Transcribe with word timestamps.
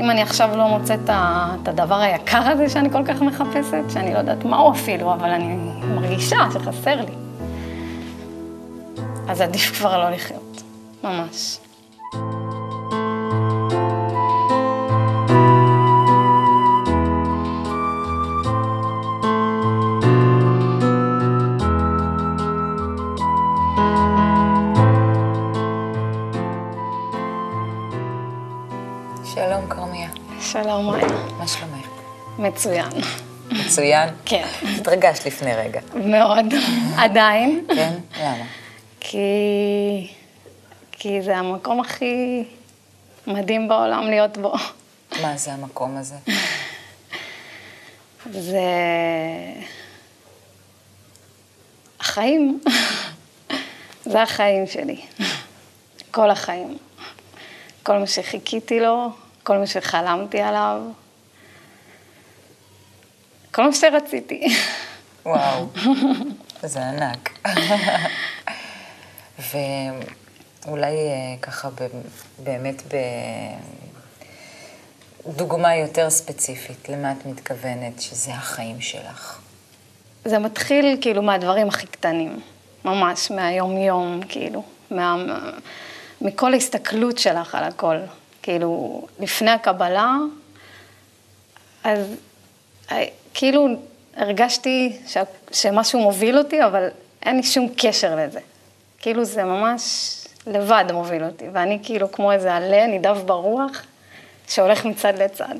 אם 0.00 0.10
אני 0.10 0.22
עכשיו 0.22 0.56
לא 0.56 0.68
מוצאת 0.68 1.10
את 1.62 1.68
הדבר 1.68 1.94
היקר 1.94 2.42
הזה 2.48 2.68
שאני 2.68 2.90
כל 2.90 3.04
כך 3.04 3.22
מחפשת, 3.22 3.84
שאני 3.92 4.12
לא 4.14 4.18
יודעת 4.18 4.44
מהו 4.44 4.72
אפילו, 4.72 5.12
אבל 5.12 5.30
אני 5.30 5.56
מרגישה 5.94 6.36
שחסר 6.52 7.00
לי, 7.00 7.14
אז 9.28 9.40
עדיף 9.40 9.78
כבר 9.78 9.98
לא 9.98 10.10
לחיות, 10.10 10.62
ממש. 11.04 11.58
מצוין. 32.50 32.88
מצוין? 33.50 34.08
כן. 34.24 34.46
התרגשת 34.80 35.26
לפני 35.26 35.54
רגע. 35.54 35.80
מאוד. 35.94 36.44
עדיין. 36.96 37.66
כן? 37.74 37.94
למה? 38.20 38.44
כי... 39.00 39.18
כי 40.92 41.22
זה 41.22 41.36
המקום 41.36 41.80
הכי 41.80 42.44
מדהים 43.26 43.68
בעולם 43.68 44.10
להיות 44.10 44.38
בו. 44.38 44.54
מה 45.22 45.36
זה 45.36 45.52
המקום 45.52 45.96
הזה? 45.96 46.14
זה... 48.30 48.60
החיים. 52.00 52.60
זה 54.04 54.22
החיים 54.22 54.66
שלי. 54.66 55.00
כל 56.10 56.30
החיים. 56.30 56.78
כל 57.82 57.98
מה 57.98 58.06
שחיכיתי 58.06 58.80
לו, 58.80 59.10
כל 59.42 59.58
מה 59.58 59.66
שחלמתי 59.66 60.40
עליו, 60.40 60.80
כל 63.60 63.66
מה 63.66 63.72
שרציתי. 63.72 64.56
וואו, 65.26 65.66
זה 66.62 66.80
ענק. 66.88 67.48
ואולי 69.50 70.94
אה, 70.96 71.36
ככה 71.42 71.68
באמת 72.38 72.82
בדוגמה 75.26 75.76
יותר 75.76 76.10
ספציפית, 76.10 76.88
למה 76.88 77.12
את 77.12 77.26
מתכוונת 77.26 78.00
שזה 78.00 78.32
החיים 78.32 78.80
שלך? 78.80 79.38
זה 80.24 80.38
מתחיל 80.38 80.98
כאילו 81.00 81.22
מהדברים 81.22 81.68
הכי 81.68 81.86
קטנים, 81.86 82.40
ממש 82.84 83.30
מהיום-יום, 83.30 84.20
כאילו, 84.28 84.62
מה, 84.90 85.16
מכל 86.20 86.52
ההסתכלות 86.52 87.18
שלך 87.18 87.54
על 87.54 87.64
הכל. 87.64 87.96
כאילו, 88.42 89.02
לפני 89.18 89.50
הקבלה, 89.50 90.16
אז 91.84 91.98
אה, 92.92 93.04
כאילו 93.34 93.68
הרגשתי 94.16 94.98
ש, 95.06 95.16
שמשהו 95.52 96.00
מוביל 96.00 96.38
אותי, 96.38 96.64
אבל 96.64 96.88
אין 97.22 97.36
לי 97.36 97.42
שום 97.42 97.68
קשר 97.76 98.16
לזה. 98.16 98.40
כאילו 98.98 99.24
זה 99.24 99.44
ממש 99.44 100.14
לבד 100.46 100.84
מוביל 100.92 101.24
אותי, 101.24 101.44
ואני 101.52 101.78
כאילו 101.82 102.12
כמו 102.12 102.32
איזה 102.32 102.54
עלה 102.54 102.86
נידב 102.86 103.18
ברוח, 103.26 103.82
שהולך 104.48 104.84
מצד 104.84 105.18
לצד. 105.18 105.54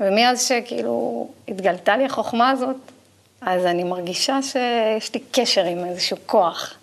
ומאז 0.00 0.42
שכאילו 0.48 1.28
התגלתה 1.48 1.96
לי 1.96 2.04
החוכמה 2.04 2.50
הזאת, 2.50 2.76
אז 3.40 3.66
אני 3.66 3.84
מרגישה 3.84 4.42
שיש 4.42 5.14
לי 5.14 5.20
קשר 5.32 5.64
עם 5.64 5.84
איזשהו 5.84 6.16
כוח, 6.26 6.74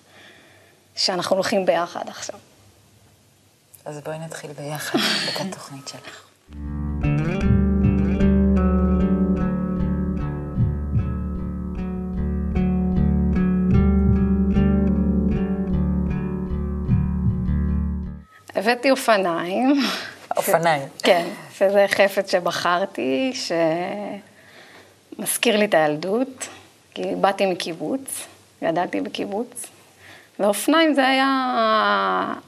שאנחנו 0.96 1.36
הולכים 1.36 1.66
ביחד 1.66 2.10
עכשיו. 2.10 2.36
אז 3.86 4.00
בואי 4.00 4.20
נתחיל 4.20 4.52
ביחד 4.52 5.00
את 5.30 5.42
התוכנית 5.42 5.88
שלך. 5.88 6.29
הבאתי 18.70 18.92
אופניים. 18.92 19.82
אופניים. 20.38 20.88
כן, 21.04 21.28
שזה 21.58 21.86
חפץ 21.88 22.32
שבחרתי, 22.32 23.34
שמזכיר 25.18 25.58
לי 25.58 25.66
את 25.66 25.74
הילדות, 25.74 26.48
כי 26.94 27.04
באתי 27.16 27.46
מקיבוץ, 27.46 28.26
גדלתי 28.64 29.02
בקיבוץ, 29.02 29.66
ואופניים 30.40 30.94
זה 30.94 31.08
היה 31.08 31.28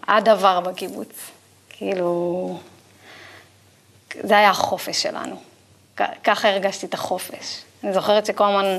הדבר 0.07 0.59
בקיבוץ. 0.59 1.31
כאילו, 1.69 2.57
זה 4.23 4.37
היה 4.37 4.49
החופש 4.49 5.01
שלנו. 5.03 5.35
ככה 6.23 6.49
הרגשתי 6.49 6.85
את 6.85 6.93
החופש. 6.93 7.61
אני 7.83 7.93
זוכרת 7.93 8.25
שכל 8.25 8.43
הזמן 8.43 8.77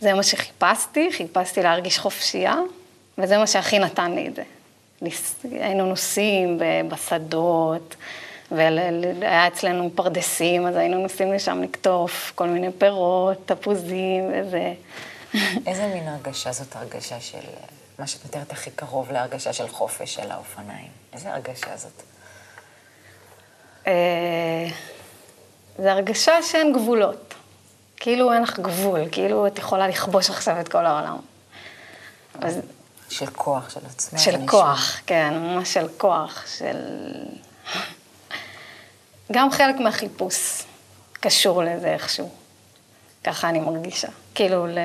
זה 0.00 0.14
מה 0.14 0.22
שחיפשתי, 0.22 1.12
חיפשתי 1.12 1.62
להרגיש 1.62 1.98
חופשייה, 1.98 2.56
וזה 3.18 3.38
מה 3.38 3.46
שהכי 3.46 3.78
נתן 3.78 4.12
לי 4.12 4.28
את 4.28 4.36
זה. 4.36 4.42
היינו 5.50 5.86
נוסעים 5.86 6.58
בשדות, 6.88 7.96
והיה 8.50 9.46
אצלנו 9.46 9.90
פרדסים, 9.94 10.66
אז 10.66 10.76
היינו 10.76 11.02
נוסעים 11.02 11.32
לשם 11.32 11.62
לקטוף 11.62 12.32
כל 12.34 12.48
מיני 12.48 12.72
פירות, 12.78 13.38
תפוזים 13.46 14.30
וזה. 14.32 14.74
איזה 15.66 15.86
מין 15.86 16.08
הרגשה 16.08 16.52
זאת 16.52 16.76
הרגשה 16.76 17.20
של 17.20 17.38
מה 17.98 18.06
שאת 18.06 18.24
מתארת 18.24 18.52
הכי 18.52 18.70
קרוב 18.70 19.12
להרגשה 19.12 19.52
של 19.52 19.68
חופש 19.68 20.14
של 20.14 20.30
האופניים. 20.30 20.88
איזה 21.12 21.32
הרגשה 21.32 21.76
זאת? 21.76 22.02
אה, 23.86 24.66
זה 25.78 25.92
הרגשה 25.92 26.42
שאין 26.42 26.72
גבולות. 26.72 27.34
כאילו 27.96 28.32
אין 28.32 28.42
לך 28.42 28.60
גבול, 28.60 29.00
כאילו 29.12 29.46
את 29.46 29.58
יכולה 29.58 29.88
לכבוש 29.88 30.30
עכשיו 30.30 30.60
את 30.60 30.68
כל 30.68 30.86
העולם. 30.86 31.16
אז... 32.40 32.60
של 33.14 33.26
כוח, 33.26 33.70
של 33.70 33.80
עצמך. 33.86 34.20
של 34.20 34.46
כוח, 34.46 35.00
כן, 35.06 35.34
ממש 35.34 35.74
של 35.74 35.86
כוח, 35.98 36.44
של... 36.58 36.76
גם 39.32 39.50
חלק 39.50 39.76
מהחיפוש 39.76 40.62
קשור 41.12 41.62
לזה 41.62 41.92
איכשהו. 41.92 42.30
ככה 43.24 43.48
אני 43.48 43.60
מרגישה. 43.60 44.08
כאילו, 44.34 44.66
ל... 44.66 44.78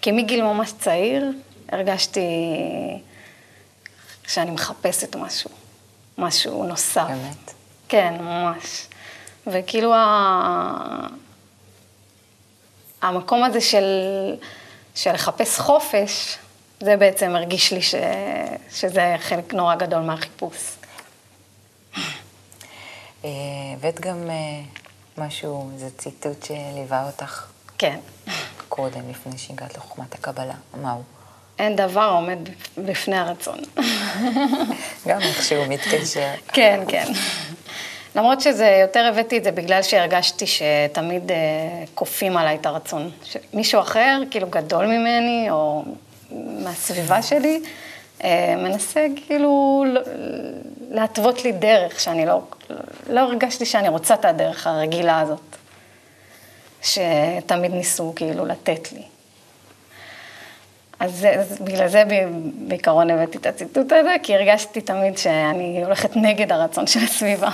כי 0.00 0.12
מגיל 0.12 0.42
ממש 0.42 0.72
צעיר 0.72 1.32
הרגשתי 1.68 2.20
שאני 4.26 4.50
מחפשת 4.50 5.16
משהו, 5.16 5.50
משהו 6.18 6.64
נוסף. 6.64 7.06
באמת? 7.08 7.52
כן, 7.88 8.14
ממש. 8.20 8.86
וכאילו 9.46 9.94
ה... 9.94 11.06
המקום 13.02 13.44
הזה 13.44 13.60
של, 13.60 13.84
של 14.94 15.12
לחפש 15.12 15.58
חופש, 15.58 16.38
זה 16.84 16.96
בעצם 16.96 17.34
הרגיש 17.34 17.72
לי 17.72 17.82
ש... 17.82 17.94
שזה 18.70 19.14
חלק 19.18 19.54
נורא 19.54 19.74
גדול 19.74 20.00
מהחיפוש. 20.00 20.76
אה, 23.24 23.30
הבאת 23.74 24.00
גם 24.00 24.30
אה, 24.30 24.60
משהו, 25.18 25.70
איזה 25.74 25.90
ציטוט 25.98 26.44
שליווה 26.44 27.06
אותך. 27.06 27.46
כן. 27.78 27.98
קודם, 28.68 29.10
לפני 29.10 29.38
שהגעת 29.38 29.76
לחוכמת 29.76 30.14
הקבלה. 30.14 30.54
מהו? 30.82 31.02
אין 31.58 31.76
דבר 31.76 32.10
עומד 32.14 32.38
בפני 32.78 33.16
הרצון. 33.16 33.58
גם 35.08 35.20
איכשהו 35.20 35.64
מתקשר. 35.68 36.30
כן, 36.52 36.80
כן. 36.88 37.12
למרות 38.16 38.40
שזה, 38.40 38.78
יותר 38.80 39.04
הבאתי 39.04 39.38
את 39.38 39.44
זה 39.44 39.50
בגלל 39.50 39.82
שהרגשתי 39.82 40.44
שתמיד 40.46 41.30
אה, 41.30 41.36
כופים 41.94 42.36
עליי 42.36 42.56
את 42.56 42.66
הרצון. 42.66 43.10
מישהו 43.52 43.80
אחר, 43.80 44.20
כאילו 44.30 44.48
גדול 44.50 44.86
ממני, 44.86 45.46
או 45.50 45.84
מהסביבה 46.34 47.22
שלי, 47.22 47.60
אה, 48.24 48.54
מנסה 48.56 49.06
כאילו 49.16 49.84
להתוות 50.90 51.44
לי 51.44 51.52
דרך 51.52 52.00
שאני 52.00 52.26
לא, 52.26 52.40
לא 53.10 53.20
הרגשתי 53.20 53.66
שאני 53.66 53.88
רוצה 53.88 54.14
את 54.14 54.24
הדרך 54.24 54.66
הרגילה 54.66 55.20
הזאת, 55.20 55.56
שתמיד 56.82 57.74
ניסו 57.74 58.12
כאילו 58.16 58.46
לתת 58.46 58.92
לי. 58.92 59.02
אז, 61.00 61.26
אז 61.40 61.58
בגלל 61.60 61.88
זה 61.88 62.02
בעיקרון 62.54 63.10
הבאתי 63.10 63.38
את 63.38 63.46
הציטוט 63.46 63.92
הזה, 63.92 64.16
כי 64.22 64.34
הרגשתי 64.34 64.80
תמיד 64.80 65.18
שאני 65.18 65.84
הולכת 65.84 66.16
נגד 66.16 66.52
הרצון 66.52 66.86
של 66.86 67.00
הסביבה. 67.04 67.50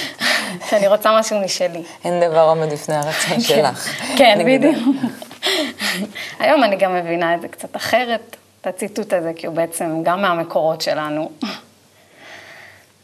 שאני 0.70 0.86
רוצה 0.88 1.18
משהו 1.18 1.40
משלי. 1.40 1.82
אין 2.04 2.30
דבר 2.30 2.40
עומד 2.40 2.72
לפני 2.72 2.94
הרצון 2.94 3.34
כן. 3.34 3.40
שלך. 3.40 3.88
כן, 4.16 4.38
בדיוק. 4.46 4.76
היום 6.38 6.64
אני 6.64 6.76
גם 6.76 6.94
מבינה 6.94 7.34
את 7.34 7.40
זה 7.40 7.48
קצת 7.48 7.76
אחרת, 7.76 8.36
את 8.60 8.66
הציטוט 8.66 9.12
הזה, 9.12 9.32
כי 9.36 9.46
הוא 9.46 9.56
בעצם 9.56 10.02
גם 10.02 10.22
מהמקורות 10.22 10.80
שלנו. 10.80 11.30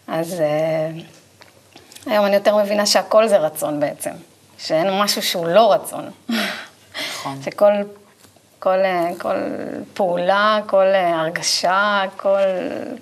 אז 0.08 0.40
uh, 0.40 1.02
היום 2.06 2.26
אני 2.26 2.34
יותר 2.34 2.56
מבינה 2.56 2.86
שהכל 2.86 3.28
זה 3.28 3.36
רצון 3.36 3.80
בעצם, 3.80 4.10
שאין 4.58 4.90
משהו 4.90 5.22
שהוא 5.22 5.46
לא 5.46 5.72
רצון. 5.72 6.10
נכון. 6.28 7.42
שכל 7.42 7.72
כל, 8.58 8.78
אה, 8.84 9.10
כל 9.18 9.36
פעולה, 9.94 10.60
כל 10.66 10.84
אה, 10.84 11.20
הרגשה, 11.20 12.02
כל, 12.16 12.38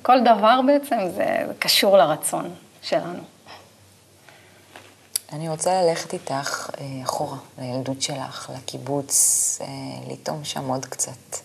כל 0.03 0.21
דבר 0.21 0.61
בעצם, 0.67 0.97
זה, 1.05 1.45
זה 1.47 1.53
קשור 1.59 1.99
לרצון 1.99 2.51
שלנו. 2.83 3.36
אני 5.33 5.49
רוצה 5.49 5.83
ללכת 5.83 6.13
איתך 6.15 6.71
אה, 6.81 6.87
אחורה, 7.03 7.39
לילדות 7.59 8.03
שלך, 8.03 8.51
לקיבוץ, 8.57 9.59
אה, 9.61 9.67
לטעום 10.13 10.45
שם 10.45 10.69
עוד 10.69 10.85
קצת. 10.87 11.37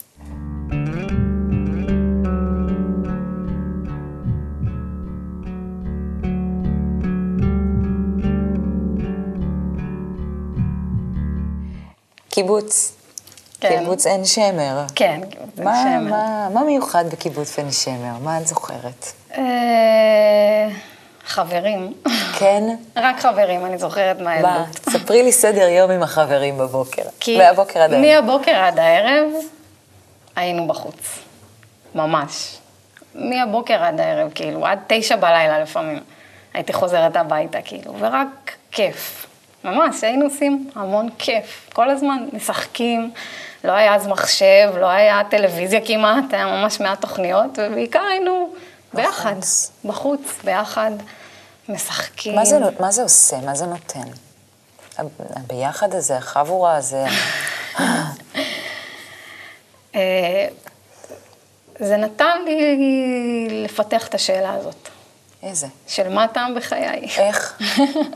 קיבוץ. 12.29 12.93
כן. 13.59 13.79
קיבוץ 13.79 14.07
עין 14.07 14.25
שמר. 14.25 14.85
כן, 14.95 15.21
קיבוץ 15.29 15.57
עין 15.57 15.67
מה, 15.67 15.83
שמר. 15.83 16.09
מה, 16.09 16.49
מה 16.53 16.63
מיוחד 16.63 17.05
בקיבוץ 17.11 17.59
עין 17.59 17.71
שמר? 17.71 18.17
מה 18.23 18.39
את 18.39 18.47
זוכרת? 18.47 19.05
אה, 19.37 20.69
חברים. 21.25 21.93
כן? 22.41 22.75
רק 22.95 23.19
חברים, 23.19 23.65
אני 23.65 23.77
זוכרת 23.77 24.19
מה? 24.19 24.23
מהילדות. 24.23 24.75
ספרי 24.89 25.23
לי 25.23 25.31
סדר 25.31 25.67
יום 25.67 25.91
עם 25.91 26.03
החברים 26.03 26.57
בבוקר. 26.57 27.01
כי 27.19 27.37
מהבוקר 27.37 27.79
עד 27.79 27.93
היום. 27.93 28.01
מהבוקר 28.01 28.55
עד 28.55 28.79
הערב 28.79 29.29
היינו 30.35 30.67
בחוץ. 30.67 31.19
ממש. 31.95 32.57
מהבוקר 33.15 33.83
עד 33.83 33.99
הערב, 33.99 34.31
כאילו, 34.35 34.65
עד 34.65 34.79
תשע 34.87 35.15
בלילה 35.15 35.59
לפעמים. 35.59 35.99
הייתי 36.53 36.73
חוזרת 36.73 37.15
הביתה, 37.15 37.61
כאילו, 37.61 37.95
ורק 37.99 38.51
כיף. 38.71 39.27
ממש, 39.63 40.03
היינו 40.03 40.25
עושים 40.25 40.69
המון 40.75 41.09
כיף. 41.17 41.69
כל 41.73 41.89
הזמן 41.89 42.25
משחקים, 42.33 43.11
לא 43.63 43.71
היה 43.71 43.95
אז 43.95 44.07
מחשב, 44.07 44.73
לא 44.79 44.85
היה 44.85 45.21
טלוויזיה 45.29 45.79
כמעט, 45.85 46.33
היה 46.33 46.45
ממש 46.45 46.79
מעט 46.79 47.01
תוכניות, 47.01 47.51
ובעיקר 47.57 48.01
היינו 48.11 48.53
ביחד. 48.93 49.35
בחוץ, 49.85 50.39
ביחד, 50.43 50.91
משחקים. 51.71 52.35
מה 52.35 52.45
זה, 52.45 52.59
מה 52.79 52.91
זה 52.91 53.03
עושה? 53.03 53.37
מה 53.37 53.55
זה 53.55 53.65
נותן? 53.65 54.07
הביחד 55.35 55.95
הזה, 55.95 56.17
החבורה 56.17 56.75
הזה, 56.75 57.05
אה, 59.95 60.47
זה 61.79 61.97
נתן 61.97 62.37
לי 62.45 63.63
לפתח 63.63 64.07
את 64.07 64.13
השאלה 64.13 64.53
הזאת, 64.53 64.89
איזה? 65.43 65.67
של 65.87 66.09
מה 66.09 66.23
הטעם 66.23 66.55
בחיי. 66.55 67.07
איך? 67.17 67.61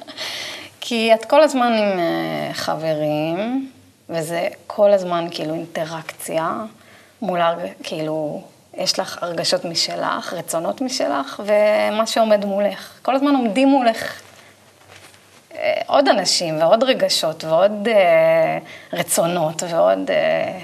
כי 0.81 1.13
את 1.13 1.25
כל 1.25 1.43
הזמן 1.43 1.73
עם 1.73 1.99
אה, 1.99 2.53
חברים, 2.53 3.69
וזה 4.09 4.47
כל 4.67 4.91
הזמן 4.91 5.27
כאילו 5.31 5.53
אינטראקציה 5.53 6.63
מול, 7.21 7.39
כאילו, 7.83 8.41
יש 8.75 8.99
לך 8.99 9.23
הרגשות 9.23 9.65
משלך, 9.65 10.33
רצונות 10.33 10.81
משלך, 10.81 11.43
ומה 11.45 12.07
שעומד 12.07 12.45
מולך. 12.45 12.99
כל 13.01 13.15
הזמן 13.15 13.35
עומדים 13.35 13.67
מולך 13.67 14.21
אה, 15.55 15.81
עוד 15.87 16.07
אנשים, 16.07 16.61
ועוד 16.61 16.83
רגשות, 16.83 17.43
ועוד 17.43 17.87
אה, 17.87 18.57
רצונות, 18.93 19.63
ועוד... 19.63 20.11
אה, 20.11 20.59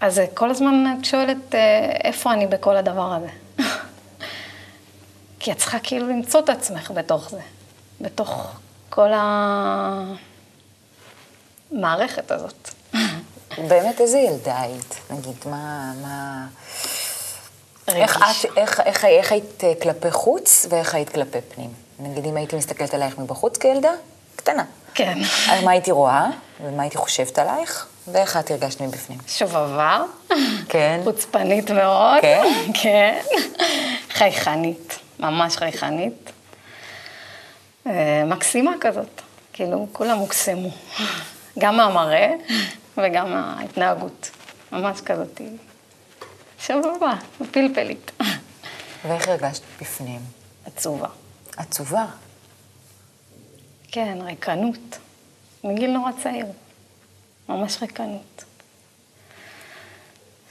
אז 0.00 0.20
כל 0.34 0.50
הזמן 0.50 0.96
את 0.98 1.04
שואלת, 1.04 1.54
אה, 1.54 1.90
איפה 2.04 2.32
אני 2.32 2.46
בכל 2.46 2.76
הדבר 2.76 3.14
הזה? 3.14 3.28
כי 5.40 5.52
את 5.52 5.58
צריכה 5.58 5.78
כאילו 5.78 6.08
למצוא 6.08 6.40
את 6.40 6.48
עצמך 6.48 6.90
בתוך 6.90 7.30
זה, 7.30 7.40
בתוך 8.00 8.54
כל 8.90 9.10
המערכת 11.72 12.30
הזאת. 12.30 12.75
באמת, 13.58 14.00
איזה 14.00 14.18
ילדה 14.18 14.60
היית? 14.60 14.94
נגיד, 15.10 15.36
מה... 15.46 15.92
מה... 16.02 16.46
איך. 17.88 18.16
את, 18.16 18.56
איך, 18.56 18.80
איך, 18.80 19.04
איך 19.04 19.32
היית 19.32 19.64
אה, 19.64 19.72
כלפי 19.82 20.10
חוץ 20.10 20.66
ואיך 20.68 20.94
היית 20.94 21.08
כלפי 21.08 21.38
פנים? 21.54 21.70
נגיד, 21.98 22.26
אם 22.26 22.36
הייתי 22.36 22.56
מסתכלת 22.56 22.94
עלייך 22.94 23.18
מבחוץ 23.18 23.56
כילדה, 23.56 23.90
קטנה. 24.36 24.64
כן. 24.94 25.18
אז 25.50 25.64
מה 25.64 25.70
הייתי 25.70 25.90
רואה, 25.90 26.26
ומה 26.64 26.82
הייתי 26.82 26.96
חושבת 26.96 27.38
עלייך, 27.38 27.86
ואיך 28.08 28.36
את 28.36 28.50
הרגשת 28.50 28.80
מבפנים. 28.80 29.18
שובבה. 29.28 30.02
כן. 30.68 31.00
חוצפנית 31.04 31.70
מאוד. 31.70 32.20
כן? 32.20 32.42
כן. 32.82 33.20
חייכנית, 34.10 34.98
ממש 35.18 35.56
חייכנית. 35.56 36.30
אה, 37.86 38.22
מקסימה 38.26 38.72
כזאת. 38.80 39.20
כאילו, 39.52 39.86
כולם 39.92 40.18
הוקסמו. 40.18 40.70
גם 41.58 41.76
מהמראה 41.76 42.32
וגם 42.96 43.30
מההתנהגות. 43.30 44.30
ממש 44.72 45.00
כזאת. 45.00 45.40
שובבה, 46.58 47.14
פלפלית. 47.52 48.10
ואיך 49.04 49.28
הרגשת 49.28 49.62
בפנים? 49.80 50.20
עצובה. 50.64 51.08
עצובה. 51.56 52.06
כן, 53.92 54.18
ריקנות. 54.22 54.98
מגיל 55.64 55.90
נורא 55.90 56.10
צעיר. 56.22 56.46
ממש 57.48 57.82
ריקנות. 57.82 58.44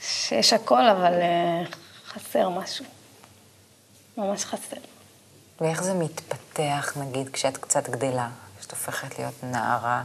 שיש 0.00 0.52
הכל, 0.52 0.88
אבל 0.88 1.12
אה, 1.12 1.62
חסר 2.06 2.48
משהו. 2.48 2.84
ממש 4.18 4.44
חסר. 4.44 4.76
ואיך 5.60 5.82
זה 5.82 5.94
מתפתח, 5.94 6.96
נגיד, 6.96 7.28
כשאת 7.28 7.56
קצת 7.56 7.88
גדלה, 7.88 8.28
כשאת 8.58 8.70
הופכת 8.70 9.18
להיות 9.18 9.34
נערה? 9.42 10.02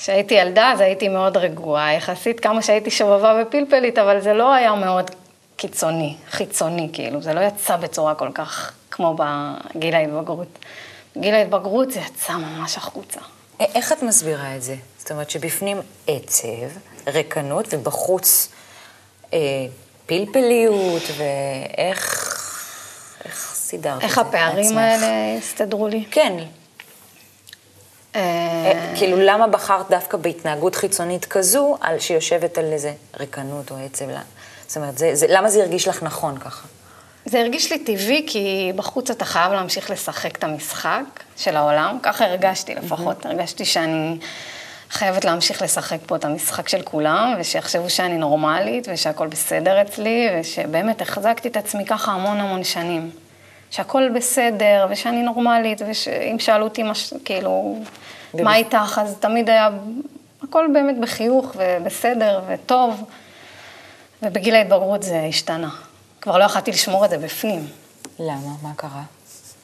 כשהייתי 0.00 0.34
ילדה 0.34 0.72
אז 0.72 0.80
הייתי 0.80 1.08
מאוד 1.08 1.36
רגועה, 1.36 1.94
יחסית 1.94 2.40
כמה 2.40 2.62
שהייתי 2.62 2.90
שובבה 2.90 3.42
ופלפלית, 3.42 3.98
אבל 3.98 4.20
זה 4.20 4.32
לא 4.32 4.54
היה 4.54 4.74
מאוד 4.74 5.10
קיצוני, 5.56 6.16
חיצוני, 6.30 6.88
כאילו, 6.92 7.22
זה 7.22 7.32
לא 7.32 7.40
יצא 7.40 7.76
בצורה 7.76 8.14
כל 8.14 8.28
כך 8.34 8.72
כמו 8.90 9.16
בגיל 9.16 9.94
ההתבגרות. 9.94 10.58
בגיל 11.16 11.34
ההתבגרות 11.34 11.90
זה 11.90 12.00
יצא 12.00 12.32
ממש 12.32 12.76
החוצה. 12.76 13.20
איך 13.60 13.92
את 13.92 14.02
מסבירה 14.02 14.56
את 14.56 14.62
זה? 14.62 14.76
זאת 14.98 15.10
אומרת 15.10 15.30
שבפנים 15.30 15.80
עצב, 16.06 16.46
ריקנות, 17.06 17.66
ובחוץ 17.70 18.48
אה, 19.32 19.38
פלפליות, 20.06 21.02
ואיך... 21.16 22.36
איך 23.24 23.52
סידרת 23.54 24.02
איך 24.02 24.18
את 24.18 24.24
זה 24.24 24.28
הפערים 24.30 24.64
לעצמך? 24.64 24.78
האלה 24.78 25.38
הסתדרו 25.38 25.88
לי? 25.88 26.04
כן. 26.10 26.36
אה, 28.16 28.92
כאילו, 28.96 29.16
למה 29.20 29.46
בחרת 29.46 29.90
דווקא 29.90 30.16
בהתנהגות 30.16 30.74
חיצונית 30.74 31.24
כזו, 31.24 31.76
על 31.80 31.98
שיושבת 31.98 32.58
על 32.58 32.72
איזה 32.72 32.92
ריקנות 33.20 33.70
או 33.70 33.76
עצב? 33.76 34.04
זאת 34.66 34.76
אומרת, 34.76 34.98
זה, 34.98 35.10
זה, 35.14 35.26
למה 35.28 35.50
זה 35.50 35.60
הרגיש 35.60 35.88
לך 35.88 36.02
נכון 36.02 36.38
ככה? 36.38 36.66
זה 37.24 37.40
הרגיש 37.40 37.72
לי 37.72 37.78
טבעי, 37.78 38.24
כי 38.26 38.72
בחוץ 38.76 39.10
אתה 39.10 39.24
חייב 39.24 39.52
להמשיך 39.52 39.90
לשחק 39.90 40.36
את 40.36 40.44
המשחק 40.44 41.02
של 41.36 41.56
העולם, 41.56 41.98
ככה 42.02 42.24
הרגשתי 42.24 42.74
לפחות, 42.74 43.26
הרגשתי 43.26 43.64
שאני 43.64 44.18
חייבת 44.90 45.24
להמשיך 45.24 45.62
לשחק 45.62 45.98
פה 46.06 46.16
את 46.16 46.24
המשחק 46.24 46.68
של 46.68 46.82
כולם, 46.82 47.34
ושיחשבו 47.38 47.90
שאני 47.90 48.18
נורמלית, 48.18 48.88
ושהכול 48.92 49.28
בסדר 49.28 49.82
אצלי, 49.82 50.28
ושבאמת 50.40 51.02
החזקתי 51.02 51.48
את 51.48 51.56
עצמי 51.56 51.84
ככה 51.84 52.12
המון 52.12 52.40
המון 52.40 52.64
שנים. 52.64 53.10
שהכול 53.70 54.08
בסדר, 54.08 54.86
ושאני 54.90 55.22
נורמלית, 55.22 55.82
ושאם 55.88 56.38
שאלו 56.38 56.64
אותי, 56.64 56.82
מש, 56.82 57.14
כאילו, 57.24 57.78
מה 58.34 58.56
איתך, 58.56 59.00
אז 59.02 59.16
תמיד 59.20 59.50
היה 59.50 59.68
הכל 60.42 60.66
באמת 60.72 61.00
בחיוך, 61.00 61.56
ובסדר, 61.56 62.40
וטוב. 62.48 63.04
ובגיל 64.22 64.54
ההתבגרות 64.54 65.02
זה 65.02 65.24
השתנה. 65.28 65.70
כבר 66.20 66.38
לא 66.38 66.44
יכלתי 66.44 66.70
לשמור 66.70 67.04
את 67.04 67.10
זה 67.10 67.18
בפנים. 67.18 67.66
למה? 68.18 68.52
מה 68.62 68.70
קרה? 68.76 69.02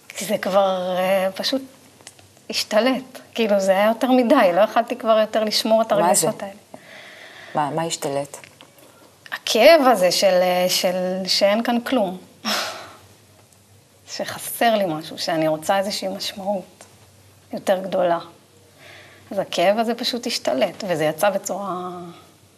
כי 0.08 0.24
זה 0.24 0.38
כבר 0.38 0.96
אה, 0.98 1.28
פשוט 1.34 1.62
השתלט. 2.50 3.20
כאילו, 3.34 3.60
זה 3.60 3.72
היה 3.72 3.86
יותר 3.86 4.10
מדי, 4.10 4.50
לא 4.54 4.60
יכלתי 4.60 4.96
כבר 4.96 5.18
יותר 5.18 5.44
לשמור 5.44 5.82
את? 5.82 5.92
הרגשות 5.92 6.42
האלה. 6.42 6.54
מה, 7.54 7.70
מה 7.70 7.82
השתלט? 7.82 8.36
הכאב 9.32 9.80
הזה 9.86 10.12
של, 10.12 10.26
אה, 10.26 10.66
של 10.68 11.22
שאין 11.26 11.62
כאן 11.62 11.80
כלום. 11.80 12.18
שחסר 14.16 14.74
לי 14.74 14.84
משהו, 14.86 15.18
שאני 15.18 15.48
רוצה 15.48 15.78
איזושהי 15.78 16.08
משמעות 16.08 16.84
יותר 17.52 17.78
גדולה. 17.78 18.18
אז 19.30 19.38
הכאב 19.38 19.78
הזה 19.78 19.94
פשוט 19.94 20.26
השתלט, 20.26 20.84
וזה 20.88 21.04
יצא 21.04 21.30
בצורה 21.30 21.90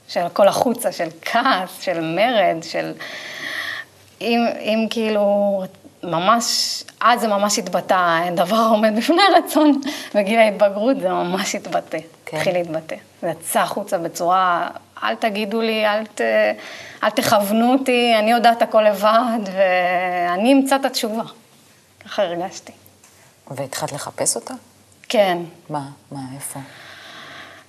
של 0.08 0.20
הכל 0.20 0.48
החוצה, 0.48 0.92
של 0.92 1.08
כעס, 1.22 1.80
של 1.80 2.00
מרד, 2.00 2.56
של... 2.62 2.92
אם, 4.20 4.46
אם 4.58 4.86
כאילו, 4.90 5.62
ממש, 6.02 6.44
אז 7.00 7.20
זה 7.20 7.28
ממש 7.28 7.58
התבטא, 7.58 8.30
דבר 8.34 8.66
עומד 8.70 8.96
בפני 8.96 9.22
רצון, 9.36 9.80
בגיל 10.14 10.38
ההתבגרות 10.38 11.00
זה 11.00 11.08
ממש 11.08 11.54
התבטא, 11.54 11.98
כן. 12.26 12.36
התחיל 12.36 12.52
להתבטא. 12.52 12.96
זה 13.22 13.28
יצא 13.28 13.60
החוצה 13.60 13.98
בצורה, 13.98 14.68
אל 15.02 15.14
תגידו 15.14 15.60
לי, 15.60 15.86
אל, 15.86 16.06
ת, 16.06 16.20
אל 17.02 17.10
תכוונו 17.10 17.72
אותי, 17.72 18.14
אני 18.18 18.30
יודעת 18.30 18.62
הכל 18.62 18.82
לבד, 18.82 19.52
ואני 19.52 20.52
אמצא 20.52 20.76
את 20.76 20.84
התשובה. 20.84 21.22
ככה 22.08 22.22
הרגשתי. 22.22 22.72
והתחלת 23.50 23.92
לחפש 23.92 24.36
אותה? 24.36 24.54
כן, 25.08 25.38
מה? 25.70 25.88
מה? 26.12 26.20
איפה? 26.34 26.60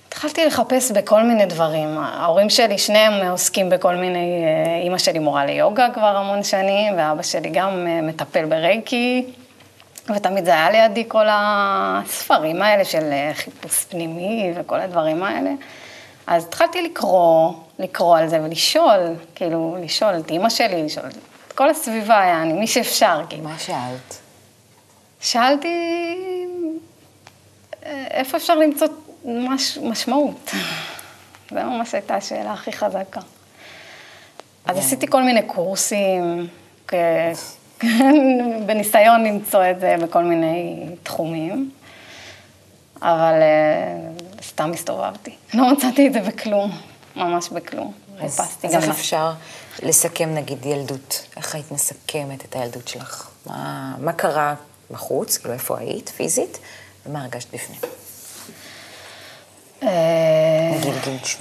התחלתי 0.08 0.44
לחפש 0.44 0.90
בכל 0.90 1.22
מיני 1.22 1.46
דברים. 1.46 1.98
ההורים 1.98 2.50
שלי, 2.50 2.78
שניהם 2.78 3.30
עוסקים 3.30 3.70
בכל 3.70 3.96
מיני... 3.96 4.42
אה, 4.44 4.82
אימא 4.82 4.98
שלי 4.98 5.18
מורה 5.18 5.46
ליוגה 5.46 5.88
כבר 5.94 6.16
המון 6.16 6.42
שנים, 6.42 6.94
ואבא 6.96 7.22
שלי 7.22 7.50
גם 7.52 7.86
אה, 7.86 8.00
מטפל 8.02 8.44
ברייקי, 8.44 9.32
ותמיד 10.16 10.44
זה 10.44 10.50
היה 10.50 10.70
לידי 10.70 11.04
כל 11.08 11.26
הספרים 11.30 12.62
האלה 12.62 12.84
של 12.84 13.12
אה, 13.12 13.30
חיפוש 13.34 13.84
פנימי 13.84 14.52
וכל 14.56 14.80
הדברים 14.80 15.22
האלה. 15.22 15.50
אז 16.26 16.44
התחלתי 16.44 16.82
לקרוא, 16.82 17.52
לקרוא 17.78 18.18
על 18.18 18.28
זה 18.28 18.42
ולשאול, 18.42 19.00
כאילו, 19.34 19.76
לשאול 19.82 20.18
את 20.18 20.30
אימא 20.30 20.48
שלי, 20.48 20.82
לשאול 20.82 21.06
את 21.06 21.52
כל 21.52 21.70
הסביבה, 21.70 22.14
יעני, 22.14 22.52
מי 22.52 22.66
שאפשר, 22.66 23.20
כאילו. 23.28 23.44
מה 23.44 23.58
שאלת? 23.58 24.29
שאלתי 25.20 25.68
איפה 28.10 28.36
אפשר 28.36 28.54
למצוא 28.54 28.86
מש, 29.24 29.78
משמעות. 29.78 30.50
זו 31.50 31.56
ממש 31.56 31.94
הייתה 31.94 32.14
השאלה 32.16 32.52
הכי 32.52 32.72
חזקה. 32.72 33.20
אז 34.66 34.78
עשיתי 34.78 35.06
כל 35.06 35.22
מיני 35.22 35.42
קורסים, 35.42 36.46
כ- 36.88 36.94
בניסיון 38.66 39.24
למצוא 39.24 39.70
את 39.70 39.80
זה 39.80 39.96
בכל 40.02 40.24
מיני 40.24 40.86
תחומים, 41.02 41.70
אבל 43.02 43.34
אה, 43.42 43.98
סתם 44.42 44.72
הסתובבתי. 44.72 45.34
לא 45.54 45.72
מצאתי 45.72 46.06
את 46.06 46.12
זה 46.12 46.20
בכלום, 46.20 46.70
ממש 47.16 47.48
בכלום. 47.48 47.92
אז, 48.20 48.40
אז. 48.64 48.74
איך 48.74 48.88
אפשר 48.88 49.32
לסכם 49.82 50.34
נגיד 50.34 50.66
ילדות? 50.66 51.26
איך 51.36 51.54
היית 51.54 51.72
מסכמת 51.72 52.44
את 52.44 52.56
הילדות 52.56 52.88
שלך? 52.88 53.28
מה, 53.46 53.94
מה 53.98 54.12
קרה 54.12 54.54
בחוץ? 54.90 55.38
כאילו, 55.38 55.54
איפה 55.54 55.78
היית 55.78 56.08
פיזית? 56.08 56.58
ומה 57.06 57.22
הרגשת 57.22 57.54
בפנים? 57.54 57.80
נגיד 59.82 60.94
גיל 61.04 61.18
17-18 61.38 61.40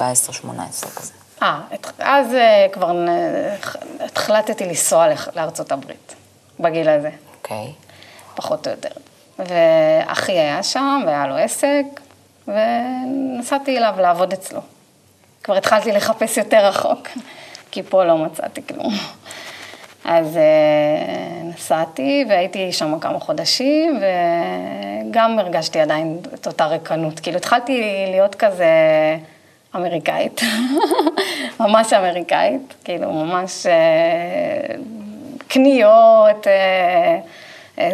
כזה. 0.96 1.12
אה, 1.44 1.62
אז 2.00 2.34
אה, 2.34 2.68
כבר 2.72 2.92
החלטתי 4.00 4.66
לנסוע 4.66 5.08
לארצות 5.36 5.72
הברית, 5.72 6.16
בגיל 6.60 6.90
הזה. 6.90 7.10
אוקיי. 7.38 7.74
פחות 8.36 8.68
או 8.68 8.72
יותר. 8.72 8.90
ואחי 9.40 10.32
היה 10.32 10.64
שם, 10.64 11.02
והיה 11.06 11.28
לו 11.28 11.36
עסק, 11.36 11.84
ונסעתי 12.48 13.78
אליו 13.78 13.94
לעבוד 13.98 14.34
אצלו. 14.34 14.62
כבר 15.44 15.58
התחלתי 15.58 15.92
לחפש 15.92 16.38
יותר 16.38 16.66
רחוק, 16.66 17.08
כי 17.72 17.84
פה 17.84 18.04
לא 18.04 18.18
מצאתי 18.18 18.62
כלום. 18.68 18.94
אז 20.06 20.38
אה, 20.38 21.44
נסעתי 21.44 22.26
והייתי 22.30 22.72
שם 22.72 23.00
כמה 23.00 23.20
חודשים, 23.20 24.02
וגם 25.10 25.40
הרגשתי 25.40 25.80
עדיין 25.80 26.20
את 26.34 26.48
אותה 26.48 26.66
ריקנות. 26.66 27.20
כאילו 27.20 27.38
התחלתי 27.38 28.06
להיות 28.12 28.36
כזה 28.36 28.68
אמריקאית, 29.76 30.42
ממש 31.60 31.94
אמריקאית, 31.94 32.74
כאילו 32.84 33.12
ממש 33.12 33.66
אה, 33.66 34.76
קניות, 35.48 36.48
אה, 36.48 37.20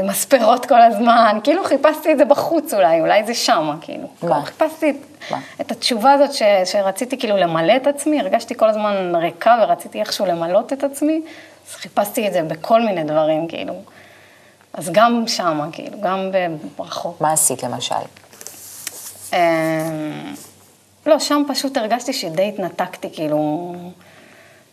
מספרות 0.04 0.66
כל 0.66 0.82
הזמן, 0.82 1.40
כאילו 1.44 1.64
חיפשתי 1.64 2.12
את 2.12 2.18
זה 2.18 2.26
בחוץ 2.26 2.74
אולי, 2.74 3.02
אולי 3.02 3.24
זה 3.24 3.34
שמה, 3.34 3.76
כאילו. 3.82 4.08
מה? 4.24 4.46
חיפשתי 4.46 4.90
את, 4.90 4.96
מה? 5.32 5.40
את 5.62 5.72
התשובה 5.72 6.14
הזאת 6.14 6.34
ש, 6.34 6.42
שרציתי 6.66 7.18
כאילו 7.18 7.38
למלא 7.38 7.76
את 7.76 7.88
עצמי, 7.88 8.20
הרגשתי 8.20 8.56
כל 8.58 8.70
הזמן 8.70 9.16
ריקה 9.16 9.58
ורציתי 9.62 10.00
איכשהו 10.00 10.26
למלות 10.26 10.74
את 10.74 10.84
עצמי, 10.84 11.22
אז 11.68 11.76
חיפשתי 11.76 12.28
את 12.28 12.34
זה 12.34 12.44
בכל 12.44 12.82
מיני 12.82 13.04
דברים, 13.04 13.48
כאילו. 13.48 13.74
אז 14.74 14.90
גם 14.92 15.28
שמה, 15.28 15.68
כאילו, 15.72 16.02
גם 16.02 16.32
ברחוב. 16.78 17.18
מה 17.20 17.34
עשית 17.34 17.64
למשל? 17.64 17.96
אמ, 19.34 19.40
לא, 21.06 21.20
שם 21.20 21.44
פשוט 21.48 21.78
הרגשתי 21.78 22.14
שדי 22.14 22.50
התנתקתי, 22.50 23.10
כאילו, 23.14 23.74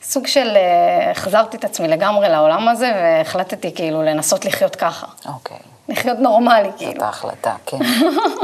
סוג 0.03 0.27
של, 0.27 0.57
אה, 0.57 1.11
החזרתי 1.11 1.57
את 1.57 1.65
עצמי 1.65 1.89
לגמרי 1.89 2.29
לעולם 2.29 2.69
הזה, 2.69 2.93
והחלטתי 2.95 3.75
כאילו 3.75 4.03
לנסות 4.03 4.45
לחיות 4.45 4.77
ככה. 4.77 5.07
אוקיי. 5.27 5.57
לחיות 5.89 6.19
נורמלי, 6.19 6.71
זאת 6.71 6.79
כאילו. 6.79 7.05
ההחלטה, 7.05 7.55
כן. 7.67 7.79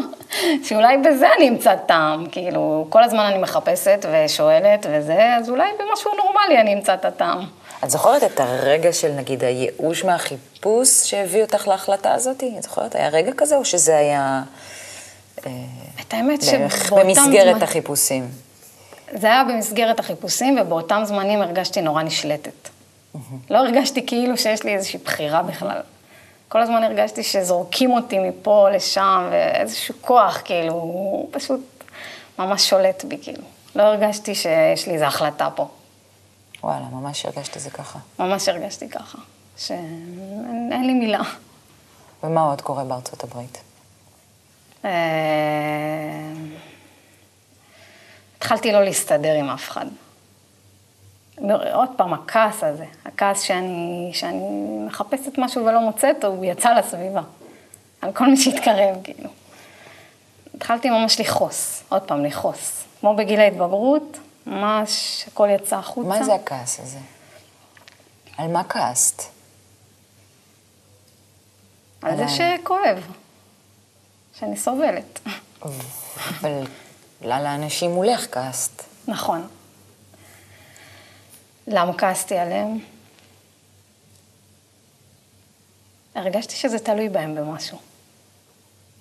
שאולי 0.65 0.99
בזה 0.99 1.29
אני 1.37 1.49
אמצא 1.49 1.77
טעם, 1.77 2.27
כאילו, 2.27 2.87
כל 2.89 3.05
הזמן 3.05 3.25
אני 3.25 3.39
מחפשת 3.39 4.07
ושואלת 4.13 4.87
וזה, 4.91 5.37
אז 5.37 5.51
אולי 5.51 5.69
במשהו 5.79 6.11
נורמלי 6.17 6.61
אני 6.61 6.75
אמצא 6.75 6.95
את 6.95 7.05
הטעם. 7.05 7.47
את 7.85 7.91
זוכרת 7.91 8.23
את 8.25 8.41
הרגע 8.41 8.93
של 8.93 9.13
נגיד 9.13 9.45
הייאוש 9.45 10.05
מהחיפוש 10.05 10.89
שהביא 11.11 11.43
אותך 11.43 11.69
להחלטה 11.69 12.13
הזאת? 12.13 12.45
את 12.59 12.63
זוכרת? 12.63 12.95
היה 12.95 13.09
רגע 13.09 13.33
כזה 13.37 13.57
או 13.57 13.65
שזה 13.65 13.97
היה 13.97 14.43
אה, 15.47 15.53
את 16.01 16.15
האמת 16.15 16.43
שבאותם 16.43 16.97
במסגרת 16.97 17.57
זמנ- 17.57 17.65
החיפושים? 17.65 18.29
זה 19.15 19.27
היה 19.27 19.45
במסגרת 19.45 20.01
החיפושים, 20.01 20.59
ובאותם 20.61 21.03
זמנים 21.05 21.43
הרגשתי 21.43 21.83
נורא 21.83 22.03
נשלטת. 22.03 22.69
לא 23.51 23.59
הרגשתי 23.59 24.07
כאילו 24.07 24.37
שיש 24.39 24.63
לי 24.63 24.75
איזושהי 24.75 24.99
בחירה 25.05 25.43
בכלל. 25.43 25.81
כל 26.49 26.63
הזמן 26.63 26.83
הרגשתי 26.83 27.23
שזורקים 27.23 27.93
אותי 27.93 28.19
מפה 28.19 28.69
לשם, 28.71 29.29
ואיזשהו 29.31 29.95
כוח, 30.01 30.41
כאילו, 30.45 30.73
הוא 30.73 31.29
פשוט 31.31 31.61
ממש 32.39 32.69
שולט 32.71 33.05
בי, 33.05 33.19
כאילו. 33.23 33.43
לא 33.77 33.83
הרגשתי 33.83 34.35
שיש 34.35 34.87
לי 34.87 34.95
איזו 34.95 35.05
החלטה 35.05 35.49
פה. 35.55 35.69
וואלה, 36.63 36.85
ממש 36.93 37.27
הרגשת 37.27 37.57
את 37.57 37.63
זה 37.63 37.71
ככה. 37.71 37.99
ממש 38.19 38.49
הרגשתי 38.49 38.89
ככה, 38.89 39.19
שאין 39.57 40.69
אין 40.73 40.87
לי 40.87 40.93
מילה. 40.93 41.23
ומה 42.23 42.41
עוד 42.41 42.61
קורה 42.61 42.85
בארצות 42.85 43.25
הברית? 43.25 43.63
אה, 44.85 44.91
התחלתי 48.37 48.73
לא 48.73 48.85
להסתדר 48.85 49.35
עם 49.35 49.51
אף 49.51 49.69
אחד. 49.71 49.87
עוד 51.73 51.89
פעם, 51.97 52.15
הכעס 52.15 52.65
הזה, 52.65 52.85
הכעס 53.05 53.41
שאני, 53.41 54.11
שאני 54.13 54.79
מחפשת 54.87 55.39
משהו 55.39 55.65
ולא 55.65 55.81
מוצאת, 55.81 56.25
הוא 56.25 56.45
יצא 56.45 56.75
לסביבה. 56.75 57.23
על 58.01 58.13
כל 58.13 58.27
מי 58.27 58.37
שהתקרב, 58.37 58.97
כאילו. 59.05 59.31
התחלתי 60.55 60.91
ממש 60.91 61.21
לכעוס, 61.21 61.83
עוד 61.89 62.03
פעם, 62.03 62.25
לכעוס. 62.25 62.85
כמו 63.01 63.17
בגיל 63.17 63.41
ההתבגרות, 63.41 64.19
ממש 64.49 65.25
הכל 65.27 65.49
יצא 65.55 65.77
החוצה. 65.77 66.09
מה 66.09 66.25
זה 66.25 66.35
הכעס 66.35 66.81
הזה? 66.81 66.99
על 68.37 68.53
מה 68.53 68.65
כעסת? 68.65 69.23
על 72.03 72.17
זה 72.17 72.25
שכואב, 72.29 73.07
שאני 74.39 74.57
סובלת. 74.57 75.21
אבל 75.63 76.67
על 77.23 77.47
האנשים 77.47 77.91
מולך 77.91 78.35
כעסת. 78.35 78.83
נכון. 79.09 79.49
למה 81.67 81.99
כעסתי 81.99 82.39
עליהם? 82.39 82.79
הרגשתי 86.15 86.57
שזה 86.57 86.79
תלוי 86.79 87.09
בהם 87.09 87.35
במשהו. 87.35 87.79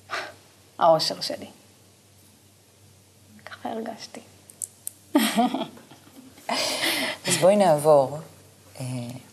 האושר 0.80 1.22
שלי. 1.22 1.48
ככה 3.46 3.70
הרגשתי. 3.70 4.22
אז 7.28 7.38
בואי 7.42 7.56
נעבור 7.56 8.20
אה, 8.80 8.86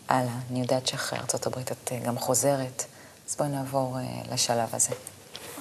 הלאה. 0.09 0.39
אני 0.51 0.61
יודעת 0.61 0.87
שאחרי 0.87 1.19
ארצות 1.19 1.45
הברית 1.45 1.71
את 1.71 1.91
אה, 1.91 1.99
גם 1.99 2.19
חוזרת, 2.19 2.85
אז 3.29 3.35
בואי 3.35 3.49
נעבור 3.49 3.97
אה, 3.97 4.33
לשלב 4.33 4.69
הזה. 4.73 4.95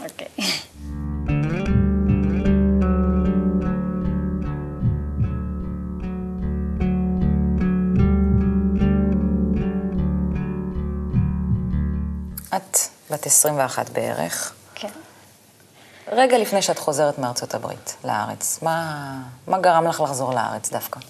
אוקיי. 0.02 0.28
את 12.56 12.78
בת 13.10 13.26
21 13.26 13.90
בערך. 13.90 14.54
רגע 16.16 16.38
לפני 16.38 16.62
שאת 16.62 16.78
חוזרת 16.78 17.18
מארצות 17.18 17.54
הברית 17.54 17.96
לארץ, 18.04 18.58
מה, 18.62 19.16
מה 19.46 19.58
גרם 19.58 19.86
לך 19.86 20.00
לחזור 20.00 20.34
לארץ 20.34 20.70
דווקא? 20.70 21.00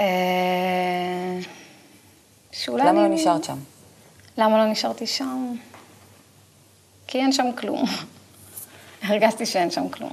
אה, 0.00 0.04
שאולי 2.52 2.82
למה 2.86 2.92
לא 3.00 3.06
אני- 3.06 3.14
נשארת 3.14 3.44
שם? 3.44 3.58
למה 4.38 4.58
לא 4.58 4.70
נשארתי 4.72 5.06
שם? 5.06 5.54
כי 7.06 7.18
אין 7.18 7.32
שם 7.32 7.46
כלום. 7.58 7.84
הרגשתי 9.02 9.46
שאין 9.46 9.70
שם 9.70 9.88
כלום. 9.88 10.12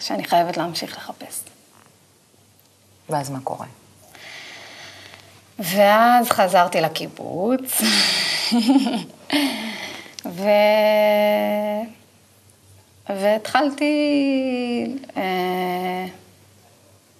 שאני 0.00 0.24
חייבת 0.24 0.56
להמשיך 0.56 0.96
לחפש. 0.96 1.40
ואז 3.08 3.30
מה 3.30 3.38
קורה? 3.44 3.66
ואז 5.58 6.28
חזרתי 6.30 6.80
לקיבוץ, 6.80 7.60
ו... 10.26 10.48
והתחלתי 13.08 13.94
אה, 15.16 16.06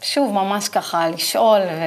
שוב 0.02 0.32
ממש 0.32 0.68
ככה 0.68 1.08
לשאול, 1.08 1.60
ו... 1.60 1.82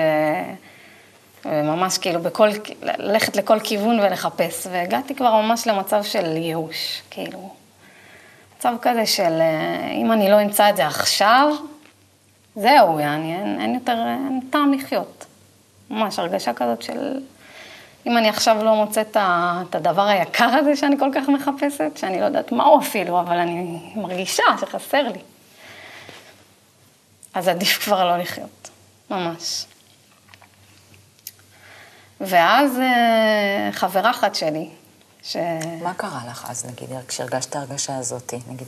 וממש 1.45 1.98
כאילו 1.98 2.22
בכל, 2.22 2.50
ללכת 2.81 3.36
לכל 3.36 3.60
כיוון 3.60 4.00
ולחפש, 4.00 4.67
והגעתי 4.72 5.15
כבר 5.15 5.41
ממש 5.41 5.67
למצב 5.67 6.03
של 6.03 6.38
ייאוש, 6.38 7.01
כאילו, 7.12 7.53
מצב 8.57 8.74
כזה 8.81 9.05
של 9.05 9.41
אה, 9.41 9.91
אם 9.91 10.12
אני 10.12 10.29
לא 10.29 10.41
אמצא 10.41 10.69
את 10.69 10.75
זה 10.77 10.88
עכשיו, 10.88 11.55
זהו, 12.55 13.00
יעני, 13.00 13.36
אין, 13.36 13.62
אין 13.62 13.75
יותר, 13.75 13.98
אין 14.07 14.39
טעם 14.50 14.74
לחיות. 14.74 15.25
ממש 15.89 16.19
הרגשה 16.19 16.53
כזאת 16.53 16.81
של 16.81 17.19
אם 18.05 18.17
אני 18.17 18.29
עכשיו 18.29 18.63
לא 18.63 18.75
מוצאת 18.75 19.07
את 19.12 19.17
את 19.69 19.75
הדבר 19.75 20.01
היקר 20.01 20.45
הזה 20.45 20.75
שאני 20.75 21.00
כל 21.00 21.09
כך 21.15 21.29
מחפשת, 21.29 21.91
שאני 21.95 22.19
לא 22.19 22.25
יודעת 22.25 22.51
מהו 22.51 22.79
אפילו, 22.79 23.19
אבל 23.19 23.38
אני 23.38 23.93
מרגישה 23.95 24.43
שחסר 24.62 25.01
לי. 25.01 25.19
אז 27.33 27.47
עדיף 27.47 27.83
כבר 27.83 28.05
לא 28.05 28.17
לחיות, 28.17 28.69
ממש. 29.09 29.65
ואז 32.21 32.79
אה, 32.79 33.69
חברה 33.71 34.12
אחת 34.12 34.35
שלי, 34.35 34.69
ש... 35.24 35.38
מה 35.81 35.93
קרה 35.93 36.21
לך 36.29 36.45
אז, 36.50 36.65
נגיד, 36.65 36.89
כשהרגשת 37.07 37.55
הרגשה 37.55 37.97
הזאת, 37.97 38.33
נגיד, 38.47 38.67